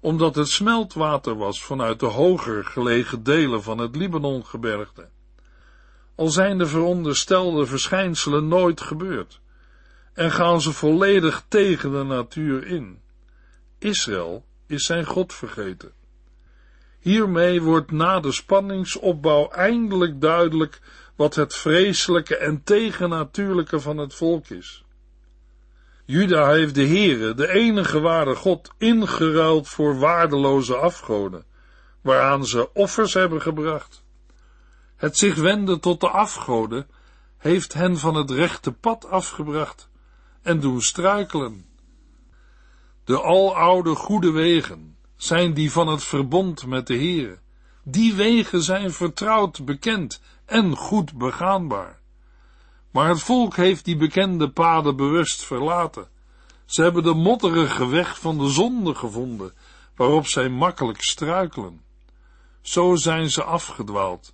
omdat 0.00 0.34
het 0.34 0.48
smeltwater 0.48 1.36
was 1.36 1.62
vanuit 1.62 2.00
de 2.00 2.06
hoger 2.06 2.64
gelegen 2.64 3.22
delen 3.22 3.62
van 3.62 3.78
het 3.78 3.96
Libanongebergte. 3.96 5.08
Al 6.14 6.28
zijn 6.28 6.58
de 6.58 6.66
veronderstelde 6.66 7.66
verschijnselen 7.66 8.48
nooit 8.48 8.80
gebeurd, 8.80 9.40
en 10.12 10.30
gaan 10.30 10.60
ze 10.60 10.72
volledig 10.72 11.44
tegen 11.48 11.92
de 11.92 12.02
natuur 12.02 12.66
in. 12.66 13.00
Israël 13.78 14.44
is 14.66 14.86
zijn 14.86 15.04
God 15.04 15.34
vergeten. 15.34 15.92
Hiermee 17.00 17.62
wordt 17.62 17.90
na 17.90 18.20
de 18.20 18.32
spanningsopbouw 18.32 19.48
eindelijk 19.48 20.20
duidelijk 20.20 20.80
wat 21.16 21.34
het 21.34 21.54
vreselijke 21.54 22.36
en 22.36 22.62
tegennatuurlijke 22.62 23.80
van 23.80 23.98
het 23.98 24.14
volk 24.14 24.48
is. 24.48 24.84
Juda 26.04 26.50
heeft 26.50 26.74
de 26.74 26.86
Heere, 26.86 27.34
de 27.34 27.48
enige 27.48 28.00
ware 28.00 28.34
God, 28.34 28.70
ingeruild 28.78 29.68
voor 29.68 29.98
waardeloze 29.98 30.76
afgoden, 30.76 31.44
waaraan 32.00 32.46
ze 32.46 32.72
offers 32.72 33.14
hebben 33.14 33.42
gebracht. 33.42 34.04
Het 34.96 35.16
zich 35.16 35.34
wenden 35.34 35.80
tot 35.80 36.00
de 36.00 36.08
afgoden 36.08 36.86
heeft 37.38 37.72
hen 37.72 37.98
van 37.98 38.14
het 38.14 38.30
rechte 38.30 38.72
pad 38.72 39.06
afgebracht 39.06 39.88
en 40.42 40.60
doen 40.60 40.80
struikelen. 40.80 41.66
De 43.04 43.22
aloude 43.22 43.94
goede 43.94 44.30
wegen 44.30 44.96
zijn 45.22 45.54
die 45.54 45.72
van 45.72 45.88
het 45.88 46.04
verbond 46.04 46.66
met 46.66 46.86
de 46.86 46.94
Heere. 46.94 47.38
Die 47.82 48.14
wegen 48.14 48.62
zijn 48.62 48.92
vertrouwd, 48.92 49.64
bekend 49.64 50.20
en 50.46 50.76
goed 50.76 51.18
begaanbaar. 51.18 51.98
Maar 52.90 53.08
het 53.08 53.22
volk 53.22 53.56
heeft 53.56 53.84
die 53.84 53.96
bekende 53.96 54.50
paden 54.50 54.96
bewust 54.96 55.44
verlaten. 55.44 56.08
Ze 56.64 56.82
hebben 56.82 57.02
de 57.02 57.14
modderige 57.14 57.86
weg 57.86 58.18
van 58.20 58.38
de 58.38 58.48
zonde 58.48 58.94
gevonden, 58.94 59.52
waarop 59.96 60.26
zij 60.26 60.48
makkelijk 60.48 61.02
struikelen. 61.02 61.82
Zo 62.60 62.94
zijn 62.94 63.30
ze 63.30 63.42
afgedwaald 63.42 64.32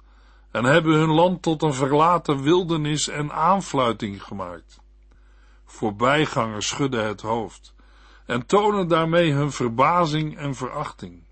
en 0.51 0.65
hebben 0.65 0.95
hun 0.95 1.13
land 1.13 1.43
tot 1.43 1.63
een 1.63 1.75
verlaten 1.75 2.43
wildernis 2.43 3.09
en 3.09 3.33
aanfluiting 3.33 4.23
gemaakt. 4.23 4.81
Voorbijgangers 5.65 6.67
schudden 6.67 7.07
het 7.07 7.21
hoofd 7.21 7.75
en 8.27 8.47
tonen 8.47 8.89
daarmee 8.89 9.33
hun 9.33 9.53
verbazing 9.53 10.39
en 10.39 10.55
verachting. 10.55 11.25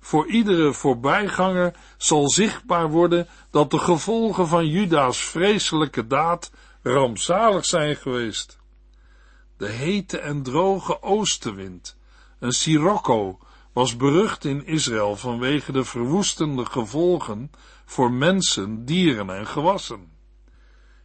Voor 0.00 0.26
iedere 0.26 0.72
voorbijganger 0.72 1.74
zal 1.96 2.30
zichtbaar 2.30 2.90
worden 2.90 3.28
dat 3.50 3.70
de 3.70 3.78
gevolgen 3.78 4.48
van 4.48 4.66
Juda's 4.66 5.24
vreselijke 5.24 6.06
daad 6.06 6.50
rampzalig 6.82 7.64
zijn 7.64 7.96
geweest. 7.96 8.58
De 9.56 9.68
hete 9.68 10.18
en 10.18 10.42
droge 10.42 11.02
oostenwind, 11.02 11.96
een 12.38 12.52
sirocco, 12.52 13.38
was 13.72 13.96
berucht 13.96 14.44
in 14.44 14.66
Israël 14.66 15.16
vanwege 15.16 15.72
de 15.72 15.84
verwoestende 15.84 16.64
gevolgen 16.64 17.50
voor 17.84 18.12
mensen, 18.12 18.84
dieren 18.84 19.30
en 19.30 19.46
gewassen. 19.46 20.17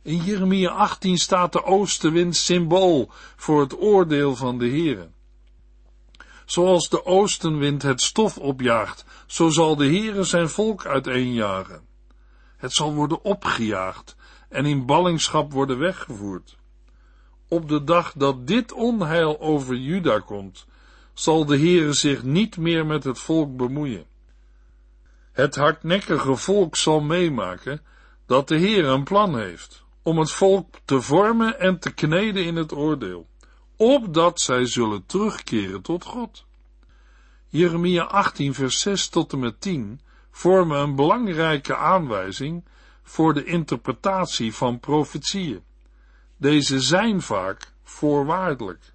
In 0.04 0.18
Jeremia 0.18 0.70
18 0.70 1.18
staat 1.18 1.52
de 1.52 1.64
oostenwind 1.64 2.36
symbool 2.36 3.12
voor 3.36 3.62
het 3.62 3.82
oordeel 3.82 4.36
van 4.36 4.58
de 4.58 4.68
Heere. 4.70 5.10
Zoals 6.46 6.90
de 6.90 7.06
oostenwind 7.06 7.82
het 7.82 8.02
stof 8.02 8.38
opjaagt, 8.38 9.06
zo 9.28 9.50
zal 9.50 9.76
de 9.76 9.86
Heere 9.86 10.24
zijn 10.24 10.50
volk 10.50 10.86
uiteenjagen. 10.86 11.82
Het 12.58 12.74
zal 12.74 12.94
worden 12.94 13.24
opgejaagd 13.24 14.16
en 14.50 14.66
in 14.66 14.86
ballingschap 14.86 15.52
worden 15.52 15.80
weggevoerd. 15.80 16.58
Op 17.48 17.70
de 17.70 17.84
dag 17.84 18.14
dat 18.16 18.48
dit 18.48 18.72
onheil 18.72 19.40
over 19.40 19.76
Juda 19.76 20.20
komt, 20.20 20.66
zal 21.14 21.46
de 21.46 21.58
Heere 21.58 21.94
zich 21.94 22.24
niet 22.24 22.58
meer 22.58 22.86
met 22.86 23.04
het 23.04 23.20
volk 23.20 23.58
bemoeien. 23.58 24.06
Het 25.32 25.56
hardnekkige 25.56 26.36
volk 26.36 26.76
zal 26.76 27.02
meemaken 27.02 27.82
dat 28.26 28.48
de 28.48 28.56
Heer 28.56 28.86
een 28.86 29.04
plan 29.04 29.38
heeft 29.38 29.83
om 30.04 30.18
het 30.18 30.32
volk 30.32 30.76
te 30.86 31.02
vormen 31.02 31.60
en 31.60 31.80
te 31.80 31.94
kneden 31.94 32.46
in 32.46 32.56
het 32.56 32.74
oordeel, 32.74 33.28
opdat 33.78 34.42
zij 34.42 34.66
zullen 34.66 35.06
terugkeren 35.06 35.82
tot 35.82 36.04
God. 36.04 36.46
Jeremia 37.48 38.04
18 38.04 38.54
vers 38.54 38.80
6 38.80 39.08
tot 39.08 39.34
en 39.34 39.40
met 39.40 39.62
10 39.62 40.02
vormen 40.32 40.80
een 40.80 40.96
belangrijke 40.96 41.76
aanwijzing 41.76 42.64
voor 43.04 43.34
de 43.34 43.44
interpretatie 43.44 44.54
van 44.54 44.80
profetieën. 44.80 45.64
Deze 46.38 46.80
zijn 46.80 47.22
vaak 47.22 47.74
voorwaardelijk. 47.84 48.94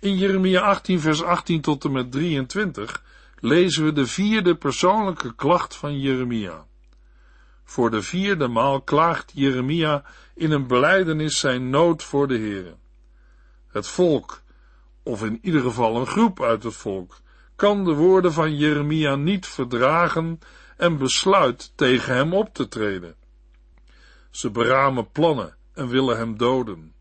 In 0.00 0.16
Jeremia 0.16 0.60
18 0.60 1.00
vers 1.00 1.22
18 1.22 1.60
tot 1.60 1.84
en 1.84 1.92
met 1.92 2.12
23 2.12 3.02
lezen 3.40 3.84
we 3.84 3.92
de 3.92 4.06
vierde 4.06 4.54
persoonlijke 4.56 5.34
klacht 5.34 5.76
van 5.76 6.00
Jeremia. 6.00 6.66
Voor 7.68 7.90
de 7.90 8.02
vierde 8.02 8.48
maal 8.48 8.80
klaagt 8.80 9.32
Jeremia 9.34 10.04
in 10.34 10.50
een 10.50 10.66
beleidenis 10.66 11.38
zijn 11.38 11.70
nood 11.70 12.02
voor 12.02 12.28
de 12.28 12.38
Heere. 12.38 12.76
Het 13.68 13.88
volk, 13.88 14.42
of 15.02 15.24
in 15.24 15.38
ieder 15.42 15.60
geval 15.60 15.96
een 15.96 16.06
groep 16.06 16.42
uit 16.42 16.62
het 16.62 16.74
volk, 16.74 17.20
kan 17.56 17.84
de 17.84 17.92
woorden 17.92 18.32
van 18.32 18.56
Jeremia 18.56 19.16
niet 19.16 19.46
verdragen 19.46 20.38
en 20.76 20.98
besluit 20.98 21.72
tegen 21.76 22.14
hem 22.14 22.32
op 22.32 22.54
te 22.54 22.68
treden. 22.68 23.14
Ze 24.30 24.50
beramen 24.50 25.10
plannen 25.10 25.56
en 25.74 25.88
willen 25.88 26.16
hem 26.16 26.36
doden. 26.36 26.94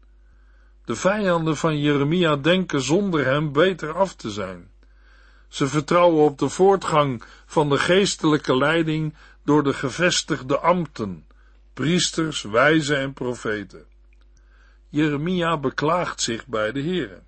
De 0.86 0.96
vijanden 0.96 1.58
van 1.58 1.80
Jeremia 1.80 2.36
denken 2.36 2.82
zonder 2.82 3.26
hem 3.26 3.52
beter 3.52 3.94
af 3.94 4.16
te 4.16 4.32
zijn. 4.32 4.72
Ze 5.48 5.68
vertrouwen 5.68 6.24
op 6.24 6.40
de 6.40 6.50
voortgang 6.50 7.24
van 7.46 7.70
de 7.70 7.78
geestelijke 7.78 8.58
leiding 8.58 9.16
door 9.44 9.64
de 9.64 9.74
gevestigde 9.74 10.60
ambten, 10.60 11.26
priesters, 11.74 12.42
wijzen 12.42 12.98
en 12.98 13.14
profeten. 13.14 13.86
Jeremia 14.90 15.58
beklaagt 15.58 16.22
zich 16.22 16.48
bij 16.48 16.72
de 16.72 16.82
Heere. 16.82 17.22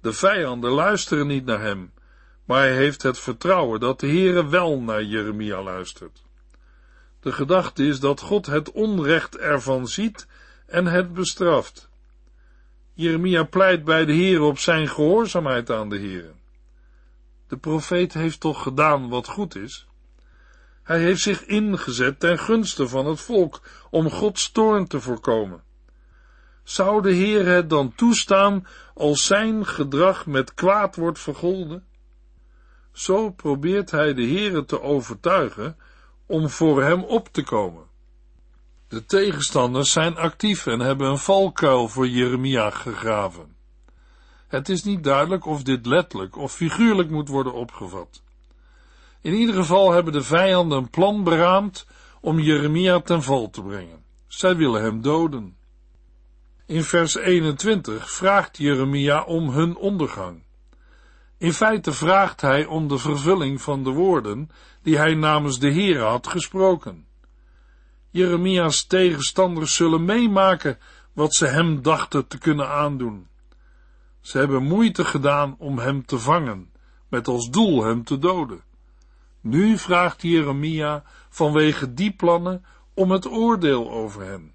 De 0.00 0.12
vijanden 0.12 0.70
luisteren 0.70 1.26
niet 1.26 1.44
naar 1.44 1.60
hem, 1.60 1.92
maar 2.44 2.60
hij 2.60 2.74
heeft 2.74 3.02
het 3.02 3.18
vertrouwen 3.18 3.80
dat 3.80 4.00
de 4.00 4.06
Heere 4.06 4.48
wel 4.48 4.80
naar 4.80 5.02
Jeremia 5.02 5.62
luistert. 5.62 6.22
De 7.20 7.32
gedachte 7.32 7.86
is 7.86 8.00
dat 8.00 8.20
God 8.20 8.46
het 8.46 8.70
onrecht 8.70 9.36
ervan 9.36 9.86
ziet 9.86 10.26
en 10.66 10.86
het 10.86 11.12
bestraft. 11.12 11.88
Jeremia 12.94 13.42
pleit 13.42 13.84
bij 13.84 14.04
de 14.04 14.12
Heere 14.12 14.42
op 14.42 14.58
zijn 14.58 14.88
gehoorzaamheid 14.88 15.70
aan 15.70 15.88
de 15.88 15.98
Heere. 15.98 16.32
De 17.50 17.56
profeet 17.56 18.12
heeft 18.12 18.40
toch 18.40 18.62
gedaan 18.62 19.08
wat 19.08 19.28
goed 19.28 19.56
is? 19.56 19.86
Hij 20.82 21.00
heeft 21.00 21.20
zich 21.20 21.44
ingezet 21.44 22.20
ten 22.20 22.38
gunste 22.38 22.88
van 22.88 23.06
het 23.06 23.20
volk 23.20 23.60
om 23.90 24.10
Gods 24.10 24.52
toorn 24.52 24.86
te 24.86 25.00
voorkomen. 25.00 25.62
Zou 26.62 27.02
de 27.02 27.12
Heer 27.12 27.46
het 27.46 27.70
dan 27.70 27.94
toestaan 27.94 28.66
als 28.94 29.26
zijn 29.26 29.66
gedrag 29.66 30.26
met 30.26 30.54
kwaad 30.54 30.96
wordt 30.96 31.18
vergolden? 31.18 31.86
Zo 32.92 33.30
probeert 33.30 33.90
hij 33.90 34.14
de 34.14 34.26
Heere 34.26 34.64
te 34.64 34.82
overtuigen 34.82 35.76
om 36.26 36.48
voor 36.48 36.82
hem 36.82 37.02
op 37.02 37.28
te 37.28 37.42
komen. 37.42 37.84
De 38.88 39.04
tegenstanders 39.04 39.92
zijn 39.92 40.16
actief 40.16 40.66
en 40.66 40.80
hebben 40.80 41.08
een 41.08 41.18
valkuil 41.18 41.88
voor 41.88 42.08
Jeremia 42.08 42.70
gegraven. 42.70 43.56
Het 44.50 44.68
is 44.68 44.82
niet 44.82 45.04
duidelijk 45.04 45.46
of 45.46 45.62
dit 45.62 45.86
letterlijk 45.86 46.36
of 46.36 46.52
figuurlijk 46.52 47.10
moet 47.10 47.28
worden 47.28 47.52
opgevat. 47.52 48.22
In 49.20 49.34
ieder 49.34 49.54
geval 49.54 49.92
hebben 49.92 50.12
de 50.12 50.22
vijanden 50.22 50.78
een 50.78 50.90
plan 50.90 51.24
beraamd 51.24 51.86
om 52.20 52.38
Jeremia 52.38 53.00
ten 53.00 53.22
val 53.22 53.50
te 53.50 53.62
brengen. 53.62 54.04
Zij 54.26 54.56
willen 54.56 54.82
hem 54.82 55.02
doden. 55.02 55.56
In 56.66 56.82
vers 56.82 57.14
21 57.14 58.10
vraagt 58.10 58.56
Jeremia 58.56 59.22
om 59.22 59.50
hun 59.50 59.76
ondergang. 59.76 60.42
In 61.38 61.52
feite 61.52 61.92
vraagt 61.92 62.40
hij 62.40 62.66
om 62.66 62.88
de 62.88 62.98
vervulling 62.98 63.62
van 63.62 63.84
de 63.84 63.90
woorden 63.90 64.50
die 64.82 64.96
hij 64.96 65.14
namens 65.14 65.58
de 65.58 65.72
Heere 65.72 66.02
had 66.02 66.26
gesproken. 66.26 67.06
Jeremia's 68.10 68.84
tegenstanders 68.84 69.74
zullen 69.74 70.04
meemaken 70.04 70.78
wat 71.12 71.34
ze 71.34 71.46
hem 71.46 71.82
dachten 71.82 72.26
te 72.26 72.38
kunnen 72.38 72.68
aandoen. 72.68 73.29
Ze 74.20 74.38
hebben 74.38 74.62
moeite 74.62 75.04
gedaan 75.04 75.54
om 75.58 75.78
hem 75.78 76.04
te 76.04 76.18
vangen, 76.18 76.72
met 77.08 77.28
als 77.28 77.50
doel 77.50 77.84
hem 77.84 78.04
te 78.04 78.18
doden. 78.18 78.62
Nu 79.40 79.78
vraagt 79.78 80.22
Jeremia 80.22 81.02
vanwege 81.28 81.94
die 81.94 82.12
plannen 82.12 82.64
om 82.94 83.10
het 83.10 83.26
oordeel 83.26 83.90
over 83.90 84.22
hen. 84.22 84.52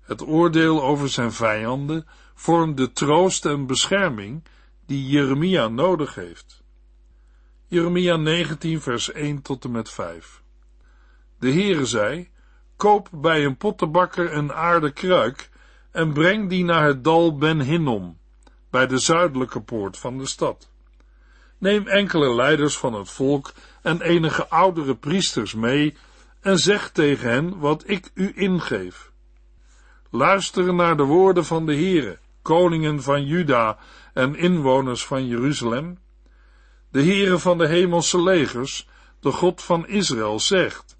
Het 0.00 0.26
oordeel 0.26 0.82
over 0.82 1.08
zijn 1.08 1.32
vijanden 1.32 2.06
vormt 2.34 2.76
de 2.76 2.92
troost 2.92 3.46
en 3.46 3.66
bescherming 3.66 4.44
die 4.86 5.06
Jeremia 5.06 5.68
nodig 5.68 6.14
heeft. 6.14 6.62
Jeremia 7.66 8.16
19 8.16 8.80
vers 8.80 9.12
1 9.12 9.42
tot 9.42 9.64
en 9.64 9.70
met 9.70 9.90
5 9.90 10.42
De 11.38 11.52
Heere 11.52 11.86
zei, 11.86 12.30
koop 12.76 13.08
bij 13.12 13.44
een 13.44 13.56
pottenbakker 13.56 14.32
een 14.32 14.52
aarde 14.52 14.92
kruik 14.92 15.50
en 15.90 16.12
breng 16.12 16.48
die 16.48 16.64
naar 16.64 16.86
het 16.86 17.04
dal 17.04 17.36
Ben 17.36 17.60
Hinnom, 17.60 18.18
bij 18.72 18.86
de 18.86 18.98
zuidelijke 18.98 19.60
poort 19.60 19.98
van 19.98 20.18
de 20.18 20.26
stad. 20.26 20.68
Neem 21.58 21.86
enkele 21.86 22.34
leiders 22.34 22.78
van 22.78 22.94
het 22.94 23.10
volk 23.10 23.52
en 23.82 24.00
enige 24.00 24.48
oudere 24.48 24.96
priesters 24.96 25.54
mee 25.54 25.96
en 26.40 26.58
zeg 26.58 26.90
tegen 26.90 27.30
hen 27.30 27.58
wat 27.58 27.82
ik 27.86 28.10
u 28.14 28.32
ingeef. 28.34 29.10
Luisteren 30.10 30.76
naar 30.76 30.96
de 30.96 31.02
woorden 31.02 31.44
van 31.44 31.66
de 31.66 31.74
Heere, 31.74 32.18
koningen 32.42 33.02
van 33.02 33.26
Juda 33.26 33.78
en 34.12 34.36
inwoners 34.36 35.04
van 35.04 35.26
Jeruzalem. 35.26 35.98
De 36.90 37.02
Heere 37.02 37.38
van 37.38 37.58
de 37.58 37.66
hemelse 37.66 38.22
legers, 38.22 38.88
de 39.20 39.30
God 39.32 39.62
van 39.62 39.88
Israël, 39.88 40.40
zegt, 40.40 40.96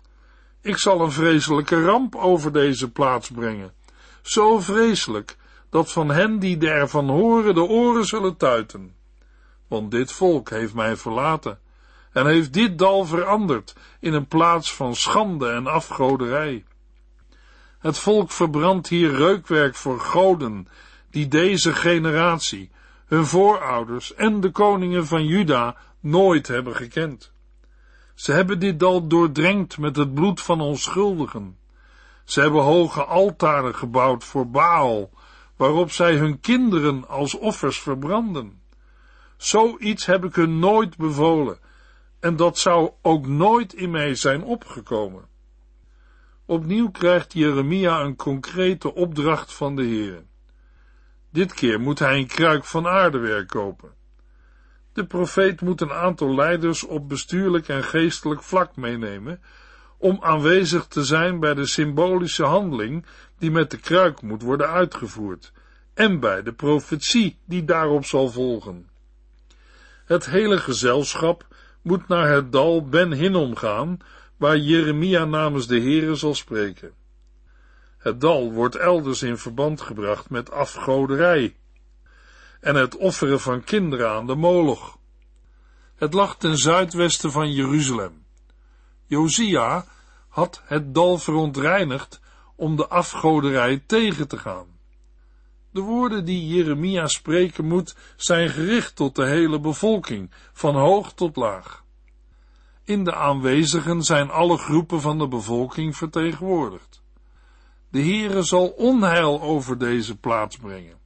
ik 0.60 0.78
zal 0.78 1.00
een 1.00 1.12
vreselijke 1.12 1.84
ramp 1.84 2.14
over 2.14 2.52
deze 2.52 2.90
plaats 2.90 3.30
brengen, 3.30 3.72
zo 4.22 4.58
vreselijk, 4.58 5.36
dat 5.72 5.92
van 5.92 6.08
hen 6.08 6.38
die 6.38 6.68
ervan 6.68 7.08
horen 7.08 7.54
de 7.54 7.62
oren 7.62 8.04
zullen 8.04 8.36
tuiten. 8.36 8.94
Want 9.68 9.90
dit 9.90 10.12
volk 10.12 10.50
heeft 10.50 10.74
mij 10.74 10.96
verlaten, 10.96 11.58
en 12.12 12.26
heeft 12.26 12.52
dit 12.52 12.78
dal 12.78 13.04
veranderd 13.04 13.74
in 14.00 14.12
een 14.12 14.26
plaats 14.26 14.74
van 14.74 14.94
schande 14.94 15.50
en 15.50 15.66
afgoderij. 15.66 16.64
Het 17.78 17.98
volk 17.98 18.30
verbrandt 18.30 18.88
hier 18.88 19.14
reukwerk 19.14 19.74
voor 19.74 20.00
goden, 20.00 20.68
die 21.10 21.28
deze 21.28 21.74
generatie, 21.74 22.70
hun 23.06 23.26
voorouders 23.26 24.14
en 24.14 24.40
de 24.40 24.50
koningen 24.50 25.06
van 25.06 25.24
Juda 25.24 25.76
nooit 26.00 26.48
hebben 26.48 26.76
gekend. 26.76 27.32
Ze 28.14 28.32
hebben 28.32 28.58
dit 28.60 28.80
dal 28.80 29.06
doordrenkt 29.06 29.78
met 29.78 29.96
het 29.96 30.14
bloed 30.14 30.40
van 30.40 30.60
onschuldigen. 30.60 31.58
Ze 32.24 32.40
hebben 32.40 32.62
hoge 32.62 33.04
altaren 33.04 33.74
gebouwd 33.74 34.24
voor 34.24 34.50
Baal, 34.50 35.10
waarop 35.62 35.90
zij 35.90 36.16
hun 36.16 36.40
kinderen 36.40 37.08
als 37.08 37.38
offers 37.38 37.80
verbranden. 37.80 38.62
Zoiets 39.36 40.06
heb 40.06 40.24
ik 40.24 40.34
hun 40.34 40.58
nooit 40.58 40.96
bevolen, 40.96 41.58
en 42.20 42.36
dat 42.36 42.58
zou 42.58 42.90
ook 43.02 43.26
nooit 43.26 43.74
in 43.74 43.90
mij 43.90 44.14
zijn 44.14 44.42
opgekomen. 44.42 45.24
Opnieuw 46.46 46.90
krijgt 46.90 47.32
Jeremia 47.32 48.00
een 48.00 48.16
concrete 48.16 48.94
opdracht 48.94 49.54
van 49.54 49.76
de 49.76 49.82
Heer. 49.82 50.24
Dit 51.30 51.54
keer 51.54 51.80
moet 51.80 51.98
hij 51.98 52.18
een 52.18 52.26
kruik 52.26 52.64
van 52.64 52.86
aardewerk 52.86 53.48
kopen. 53.48 53.94
De 54.92 55.06
profeet 55.06 55.60
moet 55.60 55.80
een 55.80 55.92
aantal 55.92 56.34
leiders 56.34 56.84
op 56.84 57.08
bestuurlijk 57.08 57.68
en 57.68 57.84
geestelijk 57.84 58.42
vlak 58.42 58.76
meenemen, 58.76 59.40
om 59.98 60.18
aanwezig 60.20 60.86
te 60.86 61.04
zijn 61.04 61.40
bij 61.40 61.54
de 61.54 61.66
symbolische 61.66 62.44
handeling 62.44 63.06
die 63.42 63.50
met 63.50 63.70
de 63.70 63.76
kruik 63.76 64.20
moet 64.20 64.42
worden 64.42 64.68
uitgevoerd, 64.68 65.52
en 65.94 66.20
bij 66.20 66.42
de 66.42 66.52
profetie 66.52 67.38
die 67.44 67.64
daarop 67.64 68.04
zal 68.04 68.28
volgen. 68.28 68.88
Het 70.04 70.26
hele 70.26 70.58
gezelschap 70.58 71.46
moet 71.80 72.08
naar 72.08 72.28
het 72.28 72.52
dal 72.52 72.88
Ben 72.88 73.12
Hinnom 73.12 73.56
gaan, 73.56 73.98
waar 74.36 74.56
Jeremia 74.56 75.24
namens 75.24 75.66
de 75.66 75.80
Heere 75.80 76.14
zal 76.14 76.34
spreken. 76.34 76.92
Het 77.98 78.20
dal 78.20 78.52
wordt 78.52 78.74
elders 78.76 79.22
in 79.22 79.38
verband 79.38 79.80
gebracht 79.80 80.30
met 80.30 80.50
afgoderij 80.50 81.56
en 82.60 82.74
het 82.74 82.96
offeren 82.96 83.40
van 83.40 83.64
kinderen 83.64 84.10
aan 84.10 84.26
de 84.26 84.34
moloch. 84.34 84.98
Het 85.94 86.14
lag 86.14 86.36
ten 86.36 86.56
zuidwesten 86.56 87.32
van 87.32 87.52
Jeruzalem. 87.52 88.24
Josia 89.06 89.84
had 90.28 90.62
het 90.64 90.94
dal 90.94 91.18
verontreinigd 91.18 92.20
om 92.62 92.76
de 92.76 92.88
afgoderij 92.88 93.82
tegen 93.86 94.28
te 94.28 94.36
gaan. 94.38 94.66
De 95.70 95.80
woorden 95.80 96.24
die 96.24 96.46
Jeremia 96.46 97.06
spreken 97.06 97.64
moet 97.64 97.96
zijn 98.16 98.48
gericht 98.48 98.96
tot 98.96 99.16
de 99.16 99.24
hele 99.24 99.60
bevolking, 99.60 100.30
van 100.52 100.74
hoog 100.74 101.12
tot 101.12 101.36
laag. 101.36 101.84
In 102.84 103.04
de 103.04 103.14
aanwezigen 103.14 104.02
zijn 104.02 104.30
alle 104.30 104.58
groepen 104.58 105.00
van 105.00 105.18
de 105.18 105.28
bevolking 105.28 105.96
vertegenwoordigd. 105.96 107.02
De 107.88 108.00
Heere 108.00 108.42
zal 108.42 108.68
onheil 108.68 109.40
over 109.40 109.78
deze 109.78 110.16
plaats 110.16 110.56
brengen. 110.56 110.98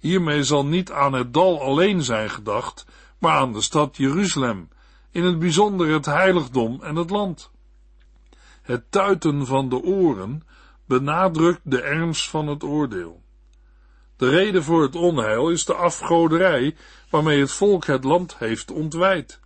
Hiermee 0.00 0.42
zal 0.42 0.66
niet 0.66 0.92
aan 0.92 1.12
het 1.12 1.34
dal 1.34 1.62
alleen 1.62 2.02
zijn 2.02 2.30
gedacht, 2.30 2.86
maar 3.18 3.36
aan 3.36 3.52
de 3.52 3.60
stad 3.60 3.96
Jeruzalem, 3.96 4.68
in 5.10 5.24
het 5.24 5.38
bijzonder 5.38 5.92
het 5.92 6.06
heiligdom 6.06 6.82
en 6.82 6.96
het 6.96 7.10
land. 7.10 7.50
Het 8.62 8.90
tuiten 8.90 9.46
van 9.46 9.68
de 9.68 9.82
oren 9.82 10.42
benadrukt 10.92 11.60
de 11.62 11.82
ernst 11.82 12.28
van 12.28 12.46
het 12.46 12.62
oordeel. 12.62 13.22
De 14.16 14.28
reden 14.28 14.62
voor 14.62 14.82
het 14.82 14.94
onheil 14.94 15.50
is 15.50 15.64
de 15.64 15.74
afgoderij 15.74 16.76
waarmee 17.10 17.40
het 17.40 17.52
volk 17.52 17.84
het 17.86 18.04
land 18.04 18.38
heeft 18.38 18.70
ontwijd. 18.70 19.40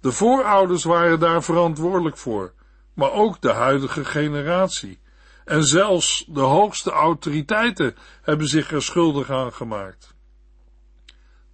De 0.00 0.12
voorouders 0.12 0.84
waren 0.84 1.20
daar 1.20 1.42
verantwoordelijk 1.42 2.16
voor, 2.16 2.52
maar 2.94 3.12
ook 3.12 3.40
de 3.40 3.52
huidige 3.52 4.04
generatie, 4.04 5.00
En 5.44 5.64
zelfs 5.64 6.24
de 6.28 6.40
hoogste 6.40 6.90
autoriteiten 6.90 7.96
hebben 8.22 8.46
zich 8.46 8.72
er 8.72 8.82
schuldig 8.82 9.30
aan 9.30 9.52
gemaakt. 9.52 10.14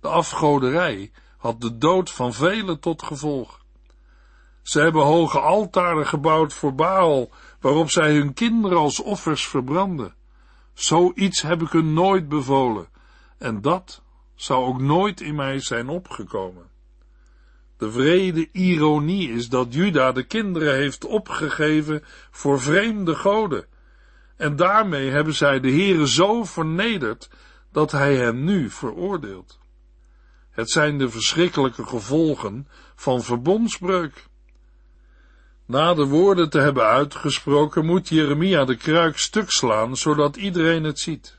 De 0.00 0.08
afgoderij 0.08 1.10
had 1.36 1.60
de 1.60 1.78
dood 1.78 2.10
van 2.10 2.32
velen 2.32 2.80
tot 2.80 3.02
gevolg. 3.02 3.58
Ze 4.62 4.80
hebben 4.80 5.02
hoge 5.02 5.40
altaren 5.40 6.06
gebouwd 6.06 6.52
voor 6.52 6.74
Baal, 6.74 7.30
waarop 7.60 7.90
zij 7.90 8.14
hun 8.14 8.34
kinderen 8.34 8.78
als 8.78 9.00
offers 9.00 9.46
verbranden. 9.46 10.14
Zoiets 10.74 11.42
heb 11.42 11.62
ik 11.62 11.70
hun 11.70 11.92
nooit 11.92 12.28
bevolen, 12.28 12.88
en 13.38 13.60
dat 13.60 14.02
zou 14.34 14.64
ook 14.64 14.80
nooit 14.80 15.20
in 15.20 15.34
mij 15.34 15.60
zijn 15.60 15.88
opgekomen. 15.88 16.66
De 17.76 17.90
vrede 17.90 18.48
ironie 18.52 19.32
is 19.32 19.48
dat 19.48 19.74
Juda 19.74 20.12
de 20.12 20.22
kinderen 20.22 20.74
heeft 20.74 21.04
opgegeven 21.04 22.04
voor 22.30 22.60
vreemde 22.60 23.14
goden, 23.14 23.66
en 24.36 24.56
daarmee 24.56 25.10
hebben 25.10 25.34
zij 25.34 25.60
de 25.60 25.70
Heere 25.70 26.08
zo 26.08 26.44
vernederd 26.44 27.30
dat 27.72 27.90
hij 27.90 28.16
hen 28.16 28.44
nu 28.44 28.70
veroordeelt. 28.70 29.58
Het 30.50 30.70
zijn 30.70 30.98
de 30.98 31.10
verschrikkelijke 31.10 31.86
gevolgen 31.86 32.68
van 32.94 33.22
verbondsbreuk. 33.22 34.26
Na 35.68 35.94
de 35.94 36.06
woorden 36.06 36.50
te 36.50 36.58
hebben 36.58 36.86
uitgesproken, 36.86 37.84
moet 37.84 38.08
Jeremia 38.08 38.64
de 38.64 38.76
kruik 38.76 39.18
stuk 39.18 39.50
slaan, 39.50 39.96
zodat 39.96 40.36
iedereen 40.36 40.84
het 40.84 40.98
ziet. 40.98 41.38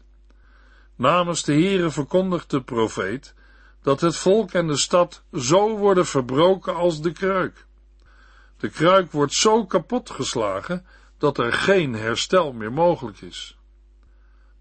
Namens 0.95 1.43
de 1.43 1.53
Heere 1.53 1.89
verkondigt 1.89 2.49
de 2.49 2.61
profeet 2.61 3.33
dat 3.81 4.01
het 4.01 4.15
volk 4.15 4.51
en 4.51 4.67
de 4.67 4.77
stad 4.77 5.23
zo 5.33 5.77
worden 5.77 6.05
verbroken 6.05 6.75
als 6.75 7.01
de 7.01 7.11
kruik. 7.11 7.65
De 8.57 8.69
kruik 8.69 9.11
wordt 9.11 9.33
zo 9.33 9.65
kapot 9.65 10.09
geslagen 10.09 10.85
dat 11.17 11.37
er 11.37 11.53
geen 11.53 11.93
herstel 11.93 12.53
meer 12.53 12.73
mogelijk 12.73 13.21
is. 13.21 13.57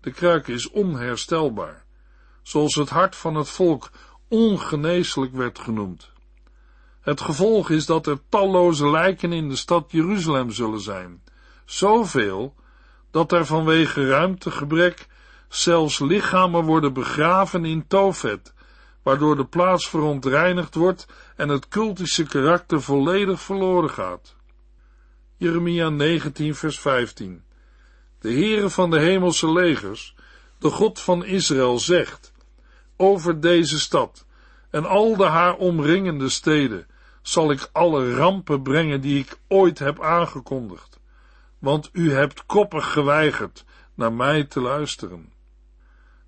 De 0.01 0.11
kruik 0.11 0.49
is 0.49 0.71
onherstelbaar, 0.71 1.85
zoals 2.43 2.75
het 2.75 2.89
hart 2.89 3.17
van 3.17 3.35
het 3.35 3.49
volk 3.49 3.91
ongeneeslijk 4.29 5.33
werd 5.33 5.59
genoemd. 5.59 6.17
Het 7.09 7.21
gevolg 7.21 7.71
is 7.71 7.87
dat 7.87 8.07
er 8.07 8.19
talloze 8.29 8.91
lijken 8.91 9.33
in 9.33 9.49
de 9.49 9.57
stad 9.57 9.91
Jeruzalem 9.91 10.51
zullen 10.51 10.81
zijn, 10.81 11.23
zoveel 11.65 12.55
dat 13.11 13.33
er 13.33 13.47
vanwege 13.47 14.09
ruimtegebrek 14.09 15.07
zelfs 15.49 15.99
lichamen 15.99 16.65
worden 16.65 16.93
begraven 16.93 17.65
in 17.65 17.87
Tofet, 17.87 18.55
waardoor 19.03 19.37
de 19.37 19.45
plaats 19.45 19.89
verontreinigd 19.89 20.75
wordt 20.75 21.07
en 21.37 21.49
het 21.49 21.69
cultische 21.69 22.25
karakter 22.25 22.83
volledig 22.83 23.41
verloren 23.41 23.91
gaat. 23.91 24.37
Jeremia 25.37 25.89
19 25.89 26.55
vers 26.55 26.81
15 26.81 27.43
De 28.21 28.33
Heere 28.33 28.71
van 28.71 28.91
de 28.91 28.99
hemelse 28.99 29.53
legers, 29.53 30.15
de 30.59 30.71
God 30.71 31.01
van 31.01 31.25
Israël 31.25 31.79
zegt 31.79 32.33
over 32.97 33.41
deze 33.41 33.79
stad 33.79 34.27
en 34.71 34.85
al 34.85 35.17
de 35.17 35.25
haar 35.25 35.55
omringende 35.57 36.29
steden 36.29 36.87
zal 37.29 37.51
ik 37.51 37.69
alle 37.73 38.15
rampen 38.15 38.63
brengen 38.63 39.01
die 39.01 39.19
ik 39.19 39.39
ooit 39.49 39.79
heb 39.79 40.03
aangekondigd, 40.03 41.01
want 41.59 41.91
u 41.93 42.13
hebt 42.13 42.47
koppig 42.47 42.93
geweigerd 42.93 43.65
naar 43.95 44.13
mij 44.13 44.45
te 44.45 44.61
luisteren. 44.61 45.33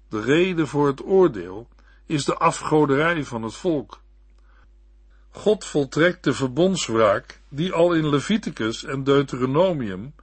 De 0.09 0.21
reden 0.21 0.69
voor 0.69 0.87
het 0.87 1.05
oordeel 1.05 1.69
is 2.07 2.25
de 2.25 2.35
afgoderij 2.35 3.25
van 3.25 3.43
het 3.43 3.55
volk. 3.55 4.01
God 5.31 5.65
voltrekt 5.65 6.25
de 6.25 6.33
verbondswraak 6.33 7.41
die 7.49 7.73
al 7.73 7.95
in 7.95 8.09
Leviticus 8.09 8.85
en 8.85 9.05
Deuteronomium 9.05 10.15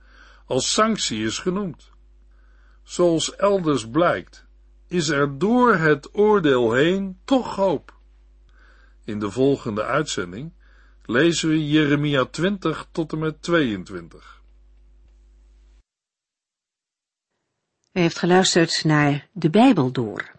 als 0.46 0.74
sanctie 0.74 1.26
is 1.26 1.40
genoemd. 1.40 1.92
Zoals 2.84 3.36
elders 3.36 3.90
blijkt, 3.90 4.46
is 4.88 5.10
er 5.10 5.38
door 5.38 5.76
het 5.76 6.10
oordeel 6.12 6.74
heen 6.74 7.20
toch 7.26 7.56
hoop. 7.56 7.96
In 9.04 9.20
de 9.20 9.32
volgende 9.32 9.84
uitzending 9.84 10.56
lezen 11.08 11.50
we 11.50 11.68
Jeremia 11.68 12.26
20 12.26 12.88
tot 12.92 13.12
en 13.12 13.20
met 13.20 13.42
22. 13.42 14.42
U 17.92 18.00
heeft 18.00 18.20
geluisterd 18.20 18.84
naar 18.84 19.28
De 19.32 19.50
Bijbel 19.50 19.92
Door, 19.92 20.32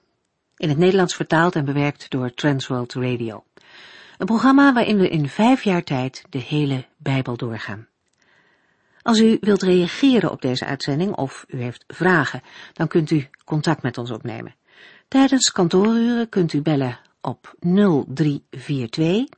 in 0.57 0.69
het 0.69 0.79
Nederlands 0.79 1.15
vertaald 1.15 1.55
en 1.55 1.65
bewerkt 1.65 2.11
door 2.11 2.35
Transworld 2.35 2.95
Radio. 2.95 3.45
Een 4.19 4.27
programma 4.27 4.73
waarin 4.73 4.99
we 4.99 5.09
in 5.09 5.29
vijf 5.29 5.65
jaar 5.65 5.85
tijd 5.85 6.25
de 6.31 6.39
hele 6.39 6.87
Bijbel 6.97 7.37
doorgaan. 7.37 7.89
Als 9.03 9.21
u 9.21 9.37
wilt 9.41 9.63
reageren 9.63 10.31
op 10.31 10.43
deze 10.43 10.65
uitzending 10.65 11.15
of 11.15 11.45
u 11.49 11.63
heeft 11.63 11.85
vragen, 11.87 12.43
dan 12.73 12.89
kunt 12.89 13.11
u 13.11 13.29
contact 13.45 13.83
met 13.83 13.99
ons 13.99 14.11
opnemen. 14.11 14.55
Tijdens 15.09 15.53
kantooruren 15.53 16.29
kunt 16.29 16.53
u 16.53 16.63
bellen 16.63 16.99
op 17.21 17.55
0342 17.61 19.38